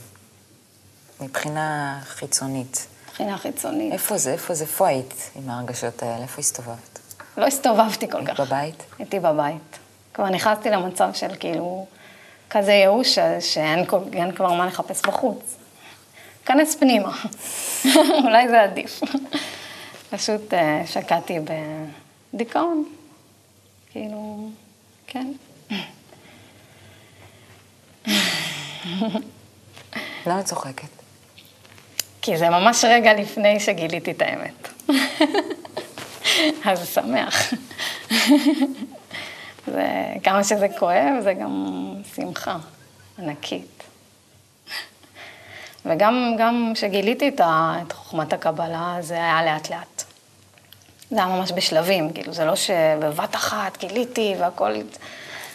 מבחינה 1.20 2.00
חיצונית? 2.04 2.86
מבחינה 3.08 3.38
חיצונית, 3.38 3.92
איפה 3.92 4.18
זה, 4.18 4.32
איפה 4.32 4.54
זה, 4.54 4.64
איפה 4.64 4.88
היית 4.88 5.30
עם 5.36 5.50
ההרגשות 5.50 6.02
האלה? 6.02 6.22
איפה 6.22 6.40
הסתובבת? 6.40 6.98
לא 7.38 7.46
הסתובבתי 7.46 8.10
כל 8.10 8.26
כך. 8.26 8.40
בבית? 8.40 8.82
הייתי 8.98 9.20
בבית. 9.20 9.78
כבר 10.14 10.28
נכנסתי 10.28 10.70
למצב 10.70 11.10
של 11.14 11.28
כאילו, 11.40 11.86
כזה 12.50 12.72
ייאוש, 12.72 13.14
ש- 13.14 13.54
שאין 13.54 13.84
כבר 14.34 14.52
מה 14.52 14.66
לחפש 14.66 15.02
בחוץ. 15.02 15.56
כנס 16.46 16.74
פנימה, 16.76 17.16
אולי 18.24 18.48
זה 18.48 18.62
עדיף. 18.62 19.00
פשוט 20.10 20.54
אה, 20.54 20.82
שקעתי 20.86 21.38
בדיכאון, 22.34 22.84
כאילו, 23.92 24.48
כן. 25.06 25.32
למה 30.26 30.40
את 30.40 30.44
צוחקת? 30.44 30.88
כי 32.22 32.36
זה 32.36 32.50
ממש 32.50 32.84
רגע 32.84 33.12
לפני 33.14 33.60
שגיליתי 33.60 34.10
את 34.10 34.22
האמת. 34.22 34.68
אז 36.70 36.78
זה 36.78 36.86
שמח. 36.86 37.52
וכמה 39.68 40.44
שזה 40.44 40.66
כואב, 40.78 41.14
זה 41.22 41.34
גם 41.34 41.94
שמחה 42.14 42.56
ענקית. 43.18 43.82
וגם 45.86 46.34
גם 46.38 46.72
כשגיליתי 46.74 47.28
את, 47.28 47.40
את 47.40 47.92
חוכמת 47.92 48.32
הקבלה, 48.32 48.96
זה 49.00 49.14
היה 49.14 49.44
לאט-לאט. 49.44 50.04
זה 51.10 51.16
היה 51.16 51.26
ממש 51.26 51.52
בשלבים, 51.52 52.12
כאילו, 52.12 52.32
זה 52.32 52.44
לא 52.44 52.56
שבבת 52.56 53.34
אחת 53.34 53.78
גיליתי 53.78 54.34
והכל... 54.40 54.72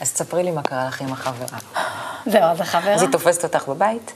אז 0.01 0.13
תספרי 0.13 0.43
לי 0.43 0.51
מה 0.51 0.61
קרה 0.61 0.87
לך 0.87 1.01
עם 1.01 1.13
החברה. 1.13 1.59
זהו, 2.31 2.43
אז 2.43 2.61
החברה... 2.61 2.93
אז 2.93 3.01
היא 3.01 3.09
תופסת 3.09 3.43
אותך 3.43 3.67
בבית? 3.67 4.13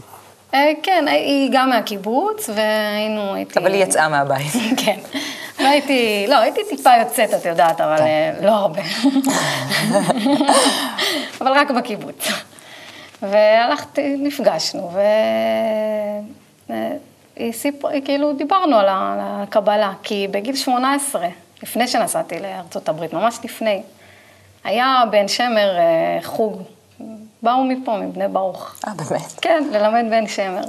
אה, 0.53 0.71
כן, 0.83 1.05
היא 1.07 1.49
גם 1.53 1.69
מהקיבוץ, 1.69 2.49
והיינו... 2.55 3.33
הייתי... 3.33 3.59
אבל 3.59 3.73
היא 3.73 3.83
יצאה 3.83 4.09
מהבית. 4.09 4.51
כן. 4.85 4.99
והייתי, 5.63 6.25
לא, 6.29 6.35
הייתי 6.39 6.61
טיפה 6.69 6.89
יוצאת, 6.99 7.33
את 7.33 7.45
יודעת, 7.45 7.81
אבל 7.81 8.01
אה, 8.01 8.31
לא 8.41 8.51
הרבה. 8.51 8.81
אבל 11.41 11.51
רק 11.51 11.71
בקיבוץ. 11.71 12.27
והלכתי, 13.21 14.15
נפגשנו, 14.19 14.91
והיא 17.37 17.53
סיפרה, 17.53 17.91
כאילו, 18.05 18.33
דיברנו 18.33 18.77
על 18.77 18.87
הקבלה, 18.89 19.93
כי 20.03 20.27
בגיל 20.31 20.55
18, 20.55 21.27
לפני 21.63 21.87
שנסעתי 21.87 22.39
לארצות 22.39 22.89
הברית, 22.89 23.13
ממש 23.13 23.39
לפני, 23.43 23.81
היה 24.63 25.03
בעין 25.11 25.27
שמר 25.27 25.77
אה, 25.77 26.19
חוג, 26.23 26.61
באו 27.41 27.63
מפה, 27.63 27.97
מבני 27.97 28.27
ברוך. 28.27 28.75
אה, 28.87 28.93
באמת? 28.93 29.31
כן, 29.41 29.63
ללמד 29.71 30.05
בעין 30.09 30.27
שמר. 30.27 30.63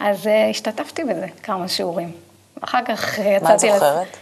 אז 0.00 0.28
השתתפתי 0.50 1.04
בזה, 1.04 1.26
כמה 1.42 1.68
שיעורים. 1.68 2.12
אחר 2.64 2.78
כך 2.86 3.18
uh, 3.18 3.20
יצאתי... 3.20 3.42
מה 3.42 3.54
את 3.54 3.58
זוכרת? 3.58 4.16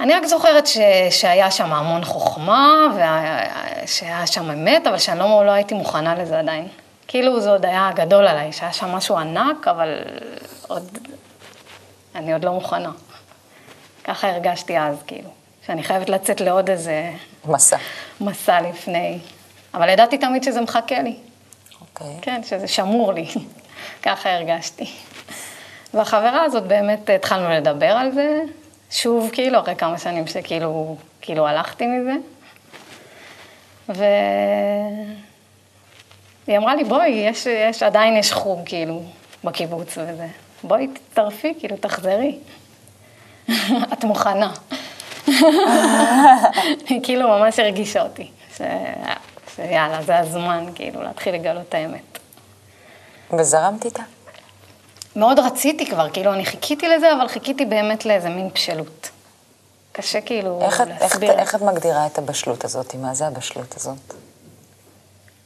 אני 0.00 0.14
רק 0.14 0.26
זוכרת 0.26 0.66
ש... 0.66 0.78
שהיה 1.10 1.50
שם 1.50 1.72
המון 1.72 2.04
חוכמה, 2.04 2.86
ושהיה 3.84 4.26
שם 4.26 4.50
אמת, 4.50 4.86
אבל 4.86 4.98
שאני 4.98 5.18
לא, 5.18 5.46
לא 5.46 5.50
הייתי 5.50 5.74
מוכנה 5.74 6.14
לזה 6.14 6.38
עדיין. 6.38 6.68
כאילו 7.08 7.40
זה 7.40 7.50
עוד 7.50 7.64
היה 7.64 7.90
גדול 7.94 8.26
עליי, 8.26 8.52
שהיה 8.52 8.72
שם 8.72 8.86
משהו 8.86 9.16
ענק, 9.16 9.68
אבל 9.68 9.98
עוד... 10.68 10.98
אני 12.14 12.32
עוד 12.32 12.44
לא 12.44 12.52
מוכנה. 12.52 12.90
ככה 14.04 14.30
הרגשתי 14.30 14.78
אז, 14.78 14.96
כאילו, 15.06 15.30
שאני 15.66 15.82
חייבת 15.82 16.08
לצאת 16.08 16.40
לעוד 16.40 16.70
איזה 16.70 17.10
מסע. 17.44 17.76
מסע 18.20 18.60
לפני. 18.60 19.18
אבל 19.74 19.88
ידעתי 19.88 20.18
תמיד 20.18 20.42
שזה 20.42 20.60
מחכה 20.60 21.02
לי. 21.02 21.16
אוקיי. 21.80 22.16
כן, 22.22 22.40
שזה 22.42 22.68
שמור 22.68 23.12
לי, 23.12 23.26
ככה 24.04 24.34
הרגשתי. 24.34 24.92
והחברה 25.96 26.44
הזאת 26.44 26.62
באמת 26.62 27.10
התחלנו 27.10 27.50
לדבר 27.50 27.86
על 27.86 28.12
זה, 28.12 28.40
שוב, 28.90 29.30
כאילו, 29.32 29.60
אחרי 29.60 29.76
כמה 29.76 29.98
שנים 29.98 30.26
שכאילו, 30.26 30.96
כאילו 31.20 31.46
הלכתי 31.46 31.84
מזה. 31.86 32.12
והיא 36.46 36.58
אמרה 36.58 36.74
לי, 36.74 36.84
בואי, 36.84 37.08
יש, 37.08 37.46
יש, 37.46 37.82
עדיין 37.82 38.16
יש 38.16 38.32
חוג, 38.32 38.60
כאילו, 38.64 39.02
בקיבוץ 39.44 39.98
וזה. 39.98 40.26
בואי 40.62 40.88
תצטרפי, 40.88 41.54
כאילו, 41.58 41.76
תחזרי. 41.76 42.38
את 43.92 44.04
מוכנה. 44.04 44.52
היא 46.88 47.00
כאילו 47.02 47.28
ממש 47.28 47.58
הרגישה 47.58 48.02
אותי, 48.02 48.30
ש... 48.56 48.60
שיאללה, 49.56 50.02
זה 50.02 50.18
הזמן, 50.18 50.64
כאילו, 50.74 51.02
להתחיל 51.02 51.34
לגלות 51.34 51.68
את 51.68 51.74
האמת. 51.74 52.18
וזרמת 53.38 53.84
איתה? 53.84 54.02
מאוד 55.16 55.38
רציתי 55.38 55.86
כבר, 55.86 56.10
כאילו, 56.10 56.32
אני 56.32 56.46
חיכיתי 56.46 56.88
לזה, 56.88 57.12
אבל 57.12 57.28
חיכיתי 57.28 57.64
באמת 57.64 58.06
לאיזה 58.06 58.28
מין 58.28 58.48
בשלות. 58.54 59.10
קשה 59.92 60.20
כאילו 60.20 60.60
איך 60.62 60.80
את, 60.80 60.88
איך, 60.88 61.02
להסביר. 61.02 61.30
איך 61.32 61.54
את 61.54 61.62
מגדירה 61.62 62.06
את 62.06 62.18
הבשלות 62.18 62.64
הזאת? 62.64 62.94
מה 62.94 63.14
זה 63.14 63.26
הבשלות 63.26 63.74
הזאת? 63.76 64.14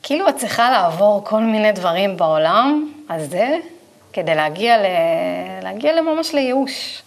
כאילו 0.02 0.28
את 0.28 0.36
צריכה 0.36 0.70
לעבור 0.70 1.24
כל 1.24 1.40
מיני 1.40 1.72
דברים 1.72 2.16
בעולם 2.16 2.92
הזה, 3.10 3.56
כדי 4.12 4.34
להגיע, 4.34 4.78
ל... 4.78 4.84
להגיע 5.62 5.92
לממש 5.92 6.34
לייאוש. 6.34 7.02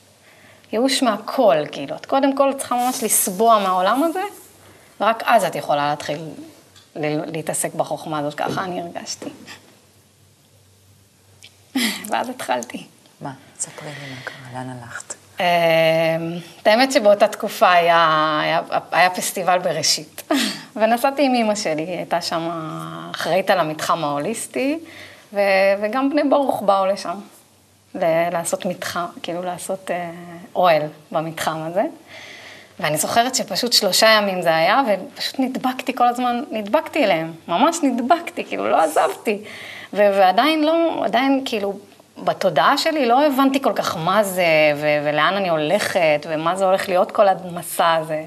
ייאוש 0.72 1.04
מהכל, 1.04 1.56
כאילו. 1.72 1.96
את 1.96 2.06
קודם 2.06 2.36
כל 2.38 2.54
צריכה 2.58 2.76
ממש 2.76 3.04
לסבוע 3.04 3.60
מהעולם 3.60 4.04
הזה, 4.04 4.22
ורק 5.02 5.24
אז 5.26 5.44
את 5.44 5.56
יכולה 5.56 5.90
להתחיל 5.90 6.18
ל- 6.96 7.32
להתעסק 7.32 7.74
בחוכמה 7.74 8.20
הזאת, 8.20 8.34
ככה 8.34 8.64
אני 8.64 8.82
הרגשתי. 8.82 9.30
ואז 12.08 12.30
התחלתי. 12.30 12.84
מה? 13.22 13.32
ספרי 13.60 13.88
לי 13.90 14.10
מה 14.16 14.22
קרה, 14.24 14.60
לאן 14.60 14.70
הלכת? 14.82 15.14
אמ, 15.40 15.44
את 16.62 16.68
האמת 16.68 16.92
שבאותה 16.92 17.28
תקופה 17.28 17.72
היה, 17.72 18.40
היה, 18.44 18.62
היה 18.92 19.10
פסטיבל 19.10 19.60
בראשית, 19.60 20.32
ונסעתי 20.76 21.26
עם 21.26 21.34
אימא 21.34 21.56
שלי, 21.56 21.82
היא 21.82 21.98
הייתה 21.98 22.22
שם 22.22 22.50
אחראית 23.12 23.50
על 23.50 23.60
המתחם 23.60 24.04
ההוליסטי, 24.04 24.80
ו, 25.34 25.40
וגם 25.82 26.10
בני 26.10 26.24
ברוך 26.30 26.62
באו 26.62 26.86
לשם, 26.86 27.16
ל- 27.96 28.30
לעשות 28.32 28.66
מתחם, 28.66 29.06
כאילו 29.24 29.44
לעשות 29.44 29.92
אה, 29.92 30.10
אוהל 30.56 30.82
במתחם 31.12 31.58
הזה. 31.66 31.84
ואני 32.80 32.98
זוכרת 32.98 33.36
שפשוט 33.36 33.74
שלושה 33.74 34.08
ימים 34.08 34.42
זה 34.42 34.56
היה, 34.56 34.82
ופשוט 34.88 35.40
נדבקתי 35.40 35.96
כל 35.96 36.08
הזמן, 36.08 36.44
נדבקתי 36.52 37.04
אליהם, 37.04 37.34
ממש 37.48 37.78
נדבקתי, 37.84 38.46
כאילו 38.46 38.70
לא 38.70 38.82
עזבתי. 38.84 39.42
ו- 39.94 39.98
ועדיין 40.18 40.64
לא, 40.64 41.06
עדיין 41.06 41.42
כאילו, 41.46 41.80
בתודעה 42.24 42.78
שלי 42.78 43.06
לא 43.06 43.26
הבנתי 43.26 43.62
כל 43.62 43.74
כך 43.76 43.98
מה 43.98 44.24
זה, 44.24 44.46
ו- 44.76 45.00
ולאן 45.06 45.34
אני 45.38 45.50
הולכת, 45.50 46.26
ומה 46.30 46.56
זה 46.56 46.66
הולך 46.66 46.90
להיות 46.90 47.12
כל 47.12 47.28
המסע 47.28 47.94
הזה. 47.94 48.24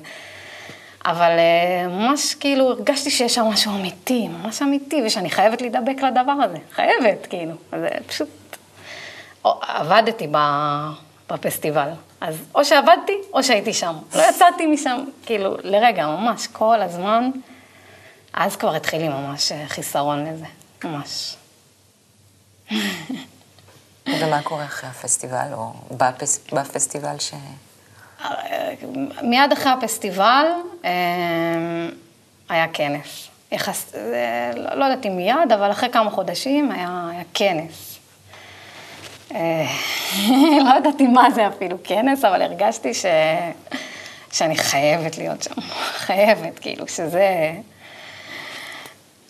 אבל 1.06 1.30
אה, 1.38 1.88
ממש 1.88 2.35
כאילו 2.35 2.70
הרגשתי 2.70 3.11
שיש 3.11 3.35
שם 3.35 3.44
משהו 3.44 3.74
אמיתי, 3.74 4.28
ממש 4.28 4.62
אמיתי, 4.62 5.02
ושאני 5.06 5.30
חייבת 5.30 5.61
להידבק 5.61 6.02
לדבר 6.02 6.32
הזה, 6.44 6.56
חייבת, 6.72 7.26
כאילו. 7.26 7.52
זה 7.70 7.88
פשוט... 8.06 8.28
או, 9.44 9.61
עבדתי 9.62 10.26
בפסטיבל, 11.30 11.88
אז 12.20 12.44
או 12.54 12.64
שעבדתי 12.64 13.12
או 13.32 13.42
שהייתי 13.42 13.72
שם. 13.72 13.94
לא 14.14 14.22
יצאתי 14.30 14.66
משם, 14.66 15.04
כאילו, 15.26 15.56
לרגע, 15.62 16.06
ממש, 16.06 16.46
כל 16.46 16.82
הזמן. 16.82 17.30
אז 18.32 18.56
כבר 18.56 18.74
התחיל 18.74 19.00
לי 19.00 19.09
ממש 19.09 19.52
אה, 19.52 19.64
חיסרון 19.66 20.26
לזה, 20.26 20.46
ממש. 20.85 21.37
ומה 24.06 24.42
קורה 24.42 24.64
אחרי 24.64 24.90
הפסטיבל, 24.90 25.48
או 25.52 25.72
בפס, 25.90 26.40
בפסטיבל 26.52 27.18
ש... 27.18 27.32
מיד 29.22 29.52
אחרי 29.52 29.72
הפסטיבל 29.72 30.46
אה, 30.84 30.90
היה 32.48 32.66
כנס. 32.72 33.28
יחס, 33.52 33.94
אה, 33.94 34.50
לא 34.56 34.74
לא 34.74 34.84
יודעת 34.84 35.06
אם 35.06 35.16
מיד, 35.16 35.52
אבל 35.54 35.70
אחרי 35.70 35.88
כמה 35.92 36.10
חודשים 36.10 36.72
היה, 36.72 37.08
היה 37.10 37.22
כנס. 37.34 37.98
אה, 39.34 39.66
לא 40.64 40.76
ידעתי 40.78 41.06
מה 41.06 41.30
זה 41.30 41.48
אפילו 41.48 41.76
כנס, 41.84 42.24
אבל 42.24 42.42
הרגשתי 42.42 42.94
ש, 42.94 43.06
שאני 44.32 44.56
חייבת 44.56 45.18
להיות 45.18 45.42
שם. 45.42 45.60
חייבת, 46.06 46.58
כאילו, 46.58 46.88
שזה... 46.88 47.52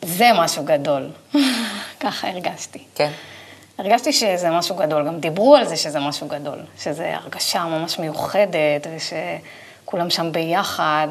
זה 0.02 0.30
משהו 0.34 0.64
גדול. 0.64 1.10
ככה 2.00 2.28
הרגשתי. 2.28 2.84
כן. 2.94 3.10
הרגשתי 3.78 4.12
שזה 4.12 4.50
משהו 4.50 4.76
גדול, 4.76 5.06
גם 5.06 5.20
דיברו 5.20 5.56
על 5.56 5.66
זה 5.66 5.76
שזה 5.76 6.00
משהו 6.00 6.28
גדול, 6.28 6.58
שזה 6.78 7.16
הרגשה 7.16 7.64
ממש 7.64 7.98
מיוחדת, 7.98 8.86
ושכולם 8.96 10.10
שם 10.10 10.32
ביחד, 10.32 11.08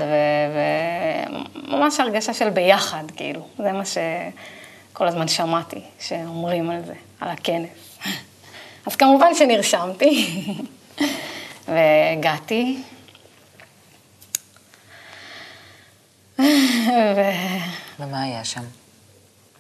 ממש 1.67 1.99
הרגשה 1.99 2.33
של 2.33 2.49
ביחד, 2.49 3.03
כאילו. 3.15 3.47
זה 3.57 3.71
מה 3.71 3.83
שכל 3.85 5.07
הזמן 5.07 5.27
שמעתי, 5.27 5.81
שאומרים 5.99 6.69
על 6.69 6.85
זה, 6.85 6.93
על 7.21 7.29
הכנס. 7.29 7.99
אז 8.85 8.95
כמובן 8.95 9.35
שנרשמתי, 9.35 10.43
והגעתי. 11.67 12.83
ו... 17.15 17.21
ומה 17.99 18.23
היה 18.23 18.43
שם? 18.43 18.63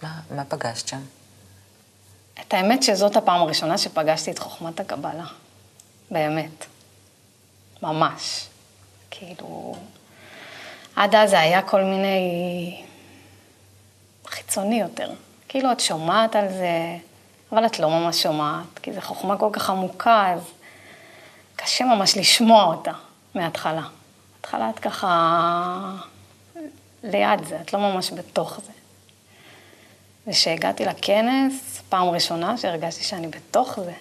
מה, 0.03 0.19
מה 0.35 0.45
פגשת 0.45 0.87
שם? 0.87 1.01
את 2.41 2.53
האמת 2.53 2.83
שזאת 2.83 3.15
הפעם 3.15 3.41
הראשונה 3.41 3.77
שפגשתי 3.77 4.31
את 4.31 4.39
חוכמת 4.39 4.79
הקבלה. 4.79 5.25
באמת. 6.11 6.65
ממש. 7.81 8.47
כאילו, 9.11 9.75
עד 10.95 11.15
אז 11.15 11.29
זה 11.29 11.39
היה 11.39 11.61
כל 11.61 11.83
מיני 11.83 12.83
חיצוני 14.27 14.79
יותר. 14.79 15.11
כאילו, 15.47 15.71
את 15.71 15.79
שומעת 15.79 16.35
על 16.35 16.47
זה, 16.49 16.97
אבל 17.51 17.65
את 17.65 17.79
לא 17.79 17.89
ממש 17.89 18.23
שומעת, 18.23 18.79
כי 18.81 18.93
זו 18.93 19.01
חוכמה 19.01 19.37
כל 19.37 19.49
כך 19.53 19.69
עמוקה, 19.69 20.33
אז 20.33 20.41
קשה 21.55 21.85
ממש 21.85 22.17
לשמוע 22.17 22.63
אותה 22.63 22.91
מההתחלה. 23.35 23.87
בהתחלה 24.35 24.69
את 24.69 24.79
ככה 24.79 25.95
ליד 27.03 27.45
זה, 27.45 27.61
את 27.61 27.73
לא 27.73 27.79
ממש 27.79 28.11
בתוך 28.11 28.59
זה. 28.65 28.71
וכשהגעתי 30.27 30.85
לכנס, 30.85 31.81
פעם 31.89 32.07
ראשונה 32.07 32.57
שהרגשתי 32.57 33.03
שאני 33.03 33.27
בתוך 33.27 33.79
זה, 33.79 33.93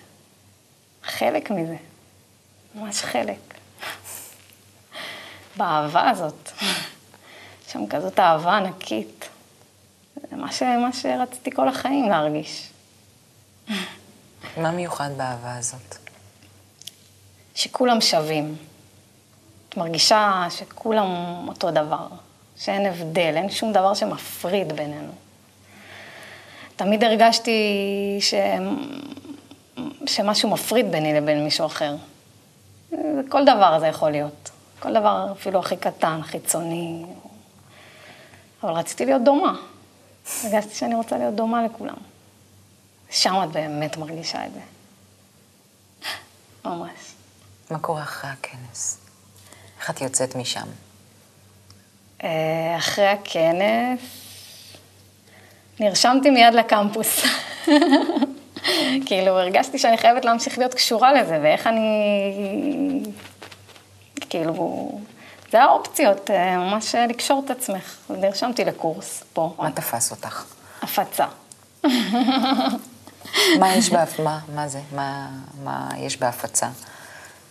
חלק 1.02 1.50
מזה, 1.50 1.76
ממש 2.74 3.02
חלק. 3.02 3.38
באהבה 5.56 6.10
הזאת, 6.10 6.50
שם 7.68 7.86
כזאת 7.86 8.20
אהבה 8.20 8.56
ענקית. 8.56 9.28
זה 10.30 10.36
מה, 10.36 10.52
ש... 10.52 10.62
מה 10.62 10.92
שרציתי 10.92 11.50
כל 11.50 11.68
החיים 11.68 12.08
להרגיש. 12.08 12.70
מה 14.56 14.70
מיוחד 14.70 15.10
באהבה 15.16 15.56
הזאת? 15.56 15.96
שכולם 17.54 18.00
שווים. 18.00 18.56
את 19.68 19.76
מרגישה 19.76 20.46
שכולם 20.50 21.06
אותו 21.48 21.70
דבר, 21.70 22.08
שאין 22.56 22.86
הבדל, 22.86 23.32
אין 23.36 23.50
שום 23.50 23.72
דבר 23.72 23.94
שמפריד 23.94 24.72
בינינו. 24.72 25.12
תמיד 26.76 27.04
הרגשתי 27.04 27.50
ש... 28.20 28.34
שמשהו 30.06 30.50
מפריד 30.50 30.92
ביני 30.92 31.14
לבין 31.14 31.44
מישהו 31.44 31.66
אחר. 31.66 31.96
כל 33.28 33.44
דבר 33.44 33.80
זה 33.80 33.86
יכול 33.86 34.10
להיות. 34.10 34.50
כל 34.80 34.94
דבר, 34.94 35.32
אפילו 35.32 35.58
הכי 35.58 35.76
קטן, 35.76 36.20
חיצוני. 36.22 37.04
אבל 38.62 38.72
רציתי 38.72 39.06
להיות 39.06 39.22
דומה. 39.24 39.54
הרגשתי 40.44 40.74
שאני 40.74 40.94
רוצה 40.94 41.18
להיות 41.18 41.34
דומה 41.34 41.62
לכולם. 41.62 41.96
שם 43.10 43.34
את 43.44 43.48
באמת 43.52 43.96
מרגישה 43.96 44.46
את 44.46 44.50
זה. 44.52 44.60
ממש. 46.64 47.14
מה 47.70 47.78
קורה 47.78 48.02
אחרי 48.02 48.30
הכנס? 48.30 48.98
איך 49.80 49.90
את 49.90 50.00
יוצאת 50.00 50.36
משם? 50.36 50.66
אה, 52.24 52.74
אחרי 52.78 53.06
הכנס, 53.06 54.00
נרשמתי 55.80 56.30
מיד 56.30 56.54
לקמפוס. 56.54 57.24
כאילו, 59.06 59.38
הרגשתי 59.38 59.78
שאני 59.78 59.96
חייבת 59.96 60.24
להמשיך 60.24 60.58
להיות 60.58 60.74
קשורה 60.74 61.12
לזה, 61.12 61.38
ואיך 61.42 61.66
אני... 61.66 61.80
כאילו, 64.30 64.90
זה 65.50 65.62
האופציות, 65.62 66.30
אה, 66.30 66.56
ממש 66.56 66.94
לקשור 66.94 67.42
את 67.44 67.50
עצמך. 67.50 67.96
נרשמתי 68.10 68.64
לקורס 68.64 69.24
פה. 69.32 69.54
מה 69.58 69.70
תפס 69.70 70.10
אותך? 70.10 70.44
הפצה. 70.82 71.26
מה 73.60 73.74
יש 73.76 73.90
בהפ... 73.90 74.20
מה, 74.20 74.38
מה 74.54 74.68
זה? 74.68 74.80
מה, 74.92 75.28
מה 75.64 75.88
יש 75.96 76.16
בהפצה 76.16 76.68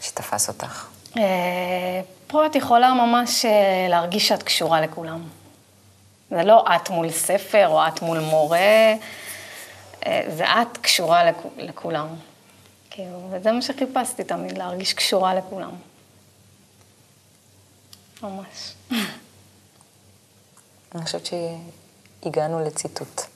שתפס 0.02 0.48
אותך? 0.50 0.88
אה, 1.18 2.02
פה 2.28 2.46
את 2.46 2.56
יכולה 2.56 2.94
ממש 2.94 3.46
אה, 3.46 3.52
להרגיש 3.90 4.28
שאת 4.28 4.44
קשורה 4.44 4.82
לכולם. 4.82 5.22
זה 6.36 6.44
לא 6.44 6.66
את 6.76 6.90
מול 6.90 7.12
ספר 7.12 7.68
או 7.68 7.88
את 7.88 8.02
מול 8.02 8.20
מורה, 8.20 8.94
אה, 10.06 10.24
זה 10.28 10.46
את 10.46 10.78
קשורה 10.78 11.24
לכ... 11.24 11.38
לכולם. 11.58 12.08
כאילו, 12.90 13.30
וזה 13.32 13.52
מה 13.52 13.62
שחיפשתי 13.62 14.24
תמיד, 14.24 14.58
להרגיש 14.58 14.94
קשורה 14.94 15.36
לכולם. 15.36 15.72
ממש. 18.24 18.74
אני 20.96 21.06
חושבת 21.06 21.26
שהגענו 21.26 22.60
לציטוט. 22.60 23.33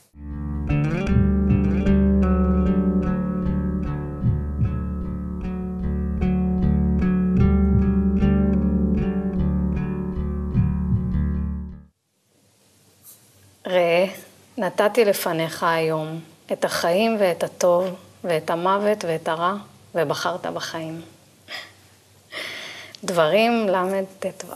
נתתי 14.67 15.05
לפניך 15.05 15.63
היום 15.63 16.19
את 16.51 16.65
החיים 16.65 17.17
ואת 17.19 17.43
הטוב, 17.43 17.85
ואת 18.23 18.49
המוות 18.49 19.05
ואת 19.05 19.27
הרע, 19.27 19.53
ובחרת 19.95 20.45
בחיים. 20.45 21.01
דברים 23.03 23.69
ל"ט"ו. 23.69 24.53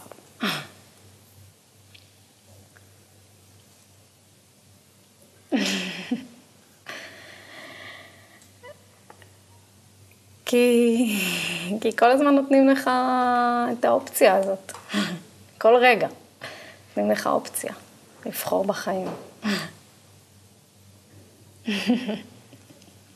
כי, 10.45 11.19
כי 11.81 11.97
כל 11.97 12.11
הזמן 12.11 12.35
נותנים 12.35 12.69
לך 12.69 12.89
את 13.71 13.85
האופציה 13.85 14.35
הזאת. 14.35 14.71
כל 15.57 15.75
רגע 15.75 16.07
נותנים 16.87 17.11
לך 17.11 17.27
אופציה. 17.27 17.73
לבחור 18.25 18.65
בחיים. 18.65 19.07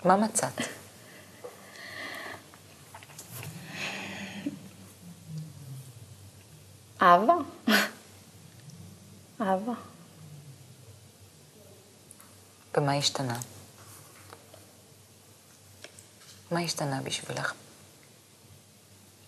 מה 0.05 0.15
מצאת? 0.17 0.61
אהבה. 7.01 7.33
אהבה. 9.41 9.73
ומה 12.77 12.93
השתנה? 12.93 13.39
מה 16.51 16.59
השתנה 16.59 17.01
בשבילך? 17.01 17.53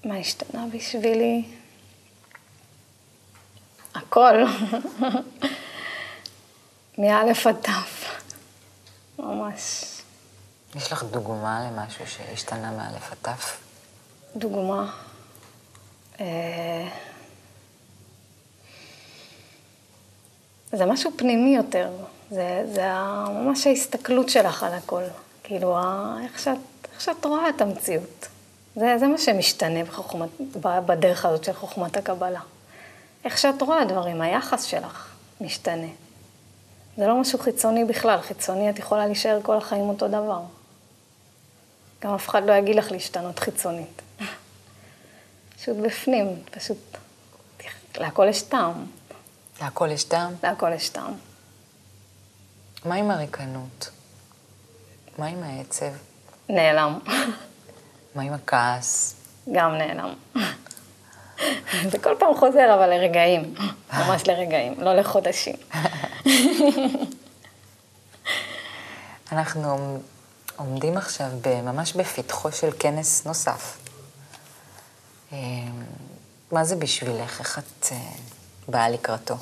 מה 0.06 0.18
השתנה 0.18 0.66
בשבילי? 0.74 1.46
הכל. 3.96 4.34
מאלף 6.98 7.48
עד 7.48 7.56
תף. 7.62 7.97
ממש. 9.58 9.84
יש 10.76 10.92
לך 10.92 11.04
דוגמה 11.04 11.70
למשהו 11.72 12.08
שהשתנה 12.08 12.72
מאלף 12.72 13.12
עד 13.12 13.18
תף? 13.22 13.58
דוגמה. 14.36 14.94
אה, 16.20 16.88
זה 20.72 20.86
משהו 20.86 21.12
פנימי 21.16 21.56
יותר. 21.56 21.90
זה, 22.30 22.64
זה 22.74 22.88
ממש 23.30 23.68
ההסתכלות 23.68 24.30
שלך 24.30 24.64
על 24.64 24.74
הכל. 24.74 25.04
כאילו, 25.44 25.78
איך 26.24 26.40
שאת, 26.40 26.58
איך 26.94 27.02
שאת 27.02 27.26
רואה 27.26 27.50
את 27.50 27.62
המציאות. 27.62 28.28
זה, 28.76 28.96
זה 29.00 29.08
מה 29.08 29.18
שמשתנה 29.18 29.84
בחוכמת, 29.84 30.30
בדרך 30.62 31.26
הזאת 31.26 31.44
של 31.44 31.54
חוכמת 31.54 31.98
הקבלה. 31.98 32.42
איך 33.26 33.38
שאת 33.38 33.62
רואה 33.62 33.86
דברים, 33.86 34.22
היחס 34.22 34.64
שלך 34.64 35.14
משתנה. 35.42 35.88
זה 36.98 37.08
לא 37.08 37.22
משהו 37.22 37.40
חיצוני 37.40 37.86
בכלל, 37.86 38.22
חיצוני 38.22 38.70
את 38.70 38.80
יכולה 38.80 39.06
להישאר 39.06 39.40
כל 39.44 39.58
החיים 39.58 39.90
אותו 39.90 40.08
דבר. 40.08 40.42
גם 42.02 42.14
אף 42.14 42.30
אחד 42.30 42.42
לא 42.46 42.54
יגיד 42.54 42.76
לך 42.76 42.92
להשתנות 42.92 43.40
חיצונית. 43.40 44.02
פשוט 45.58 45.78
בפנים, 45.78 46.28
פשוט, 46.52 46.98
להכל 47.98 48.28
יש 48.30 48.42
טעם. 48.42 48.86
להכל 49.62 49.90
יש 49.92 50.04
טעם? 50.04 50.34
להכל 50.44 50.74
יש 50.74 50.90
טעם. 50.90 51.14
מה 52.86 52.96
עם 52.96 53.12
הריקנות? 53.12 53.90
מה 55.18 55.26
עם 55.26 55.44
העצב? 55.44 55.92
נעלם. 56.50 57.00
מה 58.16 58.24
עם 58.24 58.34
הכעס? 58.34 59.16
גם 59.52 59.76
נעלם. 59.76 60.14
זה 61.92 62.00
כל 62.00 62.16
פעם 62.20 62.36
חוזר, 62.36 62.74
אבל 62.74 62.90
לרגעים, 62.90 63.54
ממש 63.94 64.28
לרגעים, 64.28 64.82
לא 64.82 64.96
לחודשים. 64.96 65.56
אנחנו 69.32 69.98
עומדים 70.56 70.98
עכשיו 70.98 71.28
ממש 71.64 71.94
בפתחו 71.94 72.52
של 72.52 72.70
כנס 72.80 73.26
נוסף. 73.26 73.78
אה, 75.34 75.38
מה 76.52 76.64
זה 76.64 76.76
בשבילך? 76.76 77.40
איך 77.40 77.60
את 77.60 77.86
אה, 77.92 77.98
באה 78.68 78.90
לקראתו? 78.90 79.36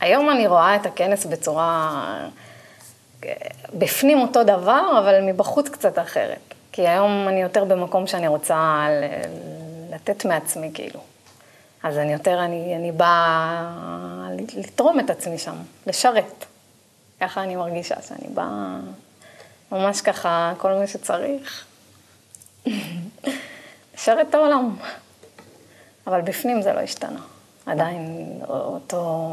היום 0.00 0.30
אני 0.30 0.46
רואה 0.46 0.76
את 0.76 0.86
הכנס 0.86 1.26
בצורה, 1.26 2.28
בפנים 3.74 4.18
אותו 4.20 4.44
דבר, 4.44 4.98
אבל 4.98 5.20
מבחוץ 5.20 5.68
קצת 5.68 5.98
אחרת. 5.98 6.54
כי 6.72 6.88
היום 6.88 7.28
אני 7.28 7.42
יותר 7.42 7.64
במקום 7.64 8.06
שאני 8.06 8.28
רוצה 8.28 8.86
לתת 9.90 10.24
מעצמי, 10.24 10.70
כאילו. 10.74 11.00
אז 11.84 11.98
אני 11.98 12.12
יותר, 12.12 12.44
אני, 12.44 12.76
אני 12.76 12.92
באה 12.92 14.28
לתרום 14.56 15.00
את 15.00 15.10
עצמי 15.10 15.38
שם, 15.38 15.56
לשרת. 15.86 16.44
ככה 17.20 17.42
אני 17.42 17.56
מרגישה, 17.56 17.94
שאני 18.02 18.34
באה 18.34 18.78
ממש 19.72 20.00
ככה, 20.00 20.52
כל 20.58 20.72
מה 20.74 20.86
שצריך. 20.86 21.64
לשרת 23.94 24.28
את 24.28 24.34
העולם. 24.34 24.76
אבל 26.06 26.20
בפנים 26.20 26.62
זה 26.62 26.72
לא 26.72 26.80
השתנה. 26.80 27.20
עדיין 27.66 28.38
אותו 28.48 29.30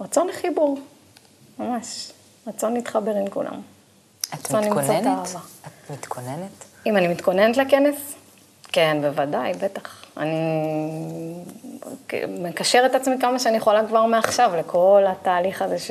רצון 0.00 0.28
לחיבור, 0.28 0.78
ממש. 1.58 2.12
רצון 2.46 2.74
להתחבר 2.74 3.14
עם 3.14 3.30
כולם. 3.30 3.60
את 4.34 4.50
מתכוננת? 4.50 5.28
את 5.66 5.90
מתכוננת? 5.90 6.64
אם 6.86 6.96
אני 6.96 7.08
מתכוננת 7.08 7.56
לכנס? 7.56 8.14
כן, 8.72 8.98
בוודאי, 9.00 9.52
בטח. 9.52 10.03
אני 10.16 11.34
מקשרת 12.28 12.90
את 12.90 12.94
עצמי 12.94 13.14
כמה 13.20 13.38
שאני 13.38 13.56
יכולה 13.56 13.86
כבר 13.86 14.06
מעכשיו 14.06 14.52
לכל 14.58 15.04
התהליך 15.08 15.62
הזה 15.62 15.78
ש... 15.78 15.90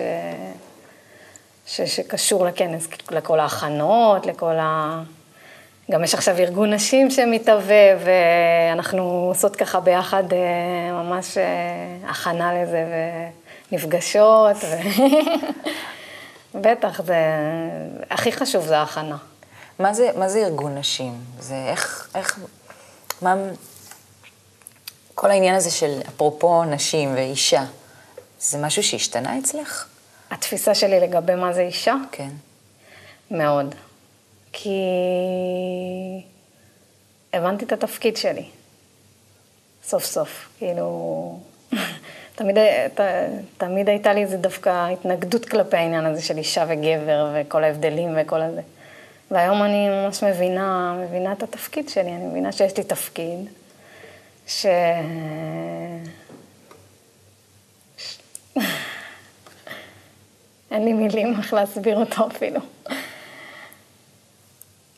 ש... 1.67 1.81
שקשור 1.81 2.45
לכנס, 2.45 2.88
לכל 3.12 3.39
ההכנות, 3.39 4.25
לכל 4.25 4.55
ה... 4.59 5.01
גם 5.91 6.03
יש 6.03 6.13
עכשיו 6.13 6.38
ארגון 6.38 6.73
נשים 6.73 7.12
שמתהווה, 7.12 7.86
ואנחנו 7.99 9.03
עושות 9.03 9.55
ככה 9.55 9.79
ביחד 9.79 10.33
אה, 10.33 10.91
ממש 10.91 11.38
אה, 11.38 12.09
הכנה 12.09 12.63
לזה, 12.63 12.83
ונפגשות, 13.71 14.55
ו... 14.55 14.75
בטח, 16.62 17.01
זה... 17.01 17.15
הכי 18.09 18.31
חשוב 18.31 18.65
זה 18.65 18.77
ההכנה. 18.77 19.17
מה 19.79 19.93
זה, 19.93 20.09
מה 20.17 20.29
זה 20.29 20.39
ארגון 20.39 20.77
נשים? 20.77 21.13
זה 21.39 21.55
איך, 21.55 22.09
איך, 22.15 22.39
מה, 23.21 23.36
כל 25.15 25.32
העניין 25.32 25.56
הזה 25.56 25.71
של 25.71 25.99
אפרופו 26.08 26.63
נשים 26.63 27.13
ואישה, 27.15 27.63
זה 28.39 28.58
משהו 28.58 28.84
שהשתנה 28.84 29.39
אצלך? 29.39 29.88
התפיסה 30.32 30.76
שלי 30.76 30.99
לגבי 30.99 31.36
מה 31.36 31.54
זה 31.54 31.62
אישה? 31.62 31.95
כן. 32.12 32.30
מאוד. 33.32 33.76
כי 34.54 34.80
הבנתי 37.34 37.65
את 37.65 37.71
התפקיד 37.71 38.17
שלי, 38.17 38.45
סוף 39.84 40.06
סוף. 40.06 40.49
כאילו, 40.58 41.39
תמיד, 42.36 42.58
ת, 42.93 42.99
תמיד 43.58 43.89
הייתה 43.89 44.13
לי 44.13 44.21
איזה 44.21 44.38
דווקא 44.38 44.89
התנגדות 44.91 45.45
כלפי 45.45 45.78
העניין 45.78 46.06
הזה 46.06 46.21
של 46.21 46.38
אישה 46.38 46.65
וגבר 46.67 47.28
וכל 47.36 47.63
ההבדלים 47.63 48.17
וכל 48.17 48.41
הזה. 48.41 48.62
והיום 49.32 49.63
אני 49.63 49.89
ממש 49.89 50.23
מבינה, 50.23 50.97
מבינה 51.04 51.32
את 51.32 51.43
התפקיד 51.43 51.89
שלי, 51.89 52.10
אני 52.10 52.26
מבינה 52.26 52.52
שיש 52.52 52.78
לי 52.78 52.84
תפקיד, 52.84 53.49
ש... 54.47 54.65
אין 60.71 60.86
לי 60.86 60.93
מילים 60.93 61.36
איך 61.38 61.53
להסביר 61.53 61.97
אותו 61.97 62.27
אפילו. 62.27 62.60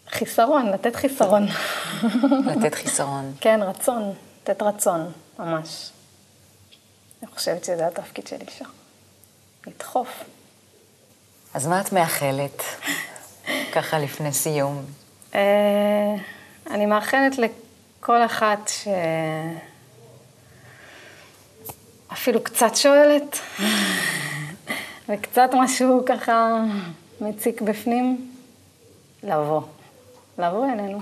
חיסרון, 0.10 0.71
לתת 0.71 0.95
חיסרון. 0.95 1.47
לתת 2.51 2.75
חיסרון. 2.75 3.34
כן, 3.41 3.60
רצון, 3.63 4.13
לתת 4.41 4.62
רצון, 4.62 5.12
ממש. 5.39 5.89
אני 7.23 7.31
חושבת 7.31 7.63
שזה 7.63 7.88
התפקיד 7.88 8.27
של 8.27 8.36
אישה, 8.47 8.65
לדחוף. 9.67 10.23
אז 11.53 11.67
מה 11.67 11.81
את 11.81 11.91
מאחלת, 11.91 12.63
ככה 13.73 13.99
לפני 13.99 14.34
סיום? 14.34 14.86
אה, 15.36 16.15
אני 16.71 16.86
מאחלת 16.86 17.38
לכל 18.06 18.26
אחת 18.26 18.68
ש... 18.68 18.88
אפילו 22.13 22.44
קצת 22.44 22.76
שואלת, 22.76 23.39
וקצת 25.10 25.50
משהו 25.54 26.04
ככה 26.06 26.63
מציק 27.22 27.62
בפנים, 27.62 28.32
לבוא. 29.24 29.62
לבוא 30.38 30.65
אלינו. 30.65 31.02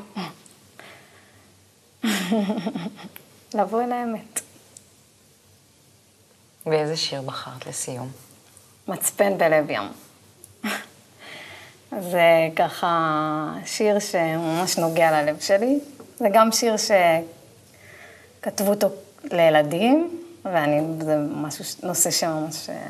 לבוא 3.60 3.84
אל 3.84 3.92
האמת. 3.92 4.42
ואיזה 6.66 6.98
שיר 6.98 7.22
בחרת 7.22 7.66
לסיום? 7.68 8.12
מצפן 8.88 9.38
בלב 9.38 9.70
ים. 9.70 9.92
זה 12.00 12.50
ככה 12.56 13.54
שיר 13.66 14.00
שממש 14.00 14.78
נוגע 14.78 15.22
ללב 15.22 15.40
שלי. 15.40 15.80
זה 16.18 16.28
גם 16.34 16.52
שיר 16.52 16.76
שכתבו 18.38 18.70
אותו 18.70 18.90
לילדים, 19.24 20.20
ואני, 20.46 20.82
זה 21.02 21.18
משהו, 21.36 21.66
נושא 21.84 22.12
שממש 22.12 22.70
אה, 22.70 22.88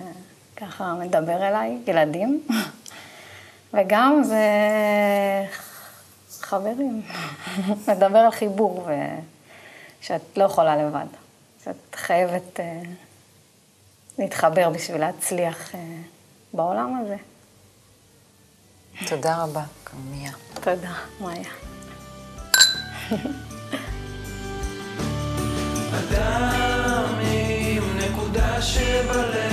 ככה 0.55 0.93
מדבר 0.93 1.47
אליי, 1.47 1.77
ילדים. 1.87 2.43
וגם 3.73 4.21
זה 4.23 4.45
חברים, 6.39 7.01
מדבר 7.87 8.17
על 8.17 8.31
חיבור, 8.31 8.87
ושאת 10.01 10.21
לא 10.37 10.43
יכולה 10.43 10.75
לבד. 10.75 11.05
שאת 11.63 11.95
חייבת 11.95 12.59
uh, 12.59 12.87
להתחבר 14.19 14.69
בשביל 14.69 15.01
להצליח 15.01 15.71
uh, 15.71 15.75
בעולם 16.53 17.01
הזה. 17.01 17.15
תודה 19.07 19.43
רבה, 19.43 19.63
כרמיה. 19.85 20.31
תודה, 20.53 20.93
מאיה. 21.21 21.62
אדם 25.91 27.13
עם 27.21 27.83
נקודה 27.97 28.61
שבלב 28.61 29.52